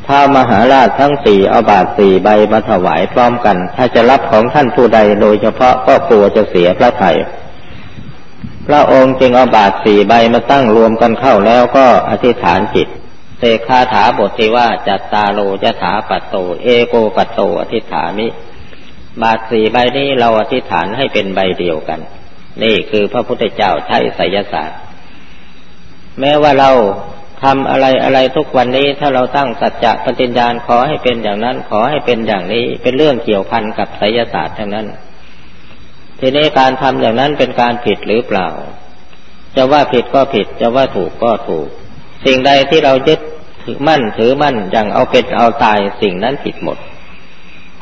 [0.07, 7.11] ถ้ามหาราชทั้งสี่เอาบาตรสี่ใบมาถวายพร้อมกัน ถ้าจะรับของท่านผู้ใดโดยเฉพาะก็กลัวจะเสียพระไถ่
[8.67, 12.87] พระองค์จึงเอาบาตรสี่ใบมาตั้งรวมกันเข้าแล้วก็อธิษฐานจิต
[13.39, 18.27] เสกคาถาบทที่ว่าจัตตาโลยถาปัตโต เอโกปัตโตอธิษฐามิ
[19.23, 21.99] บาทสี่ใบนี้เราอธิษฐานให้เป็นใบเดียวกัน
[22.63, 24.79] นี่คือพระพุทธเจ้าใช้ไสยศาสตร์
[26.19, 26.71] แม้ว่าเรา
[27.43, 34.87] ทำอะไรอะไรทุกวันนี้ถ้าเราตั้งสัจจะปฏิญญาณขอให้เป็นอย่างนั้น ขอให้เป็นอย่างนี้เป็นเรื่องเกี่ยวพันกับไสยศาสตร์ทั้งนั้น
[36.19, 38.47] ทีนี้การทำอย่างนั้นเป็นการผิดหรือเปล่า
[39.55, 41.67] จะว่าผิดก็ผิด จะว่าถูกก็ถูก
[42.25, 43.19] สิ่งใดที่เรายึด
[43.63, 46.77] ถือมั่นถือมั่นอย่างเอาเป็นเอาตายสิ่งนั้นผิดหมด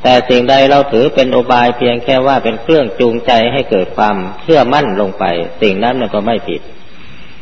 [0.07, 5.23] แต่สิ่งใดเราถือเป็นอบายเพียงแค่ว่าเป็นเครื่องจูงใจให้เกิดความเชื่อมั่นลงไป
[5.61, 6.61] สิ่งนั้นมันก็ไม่ผิด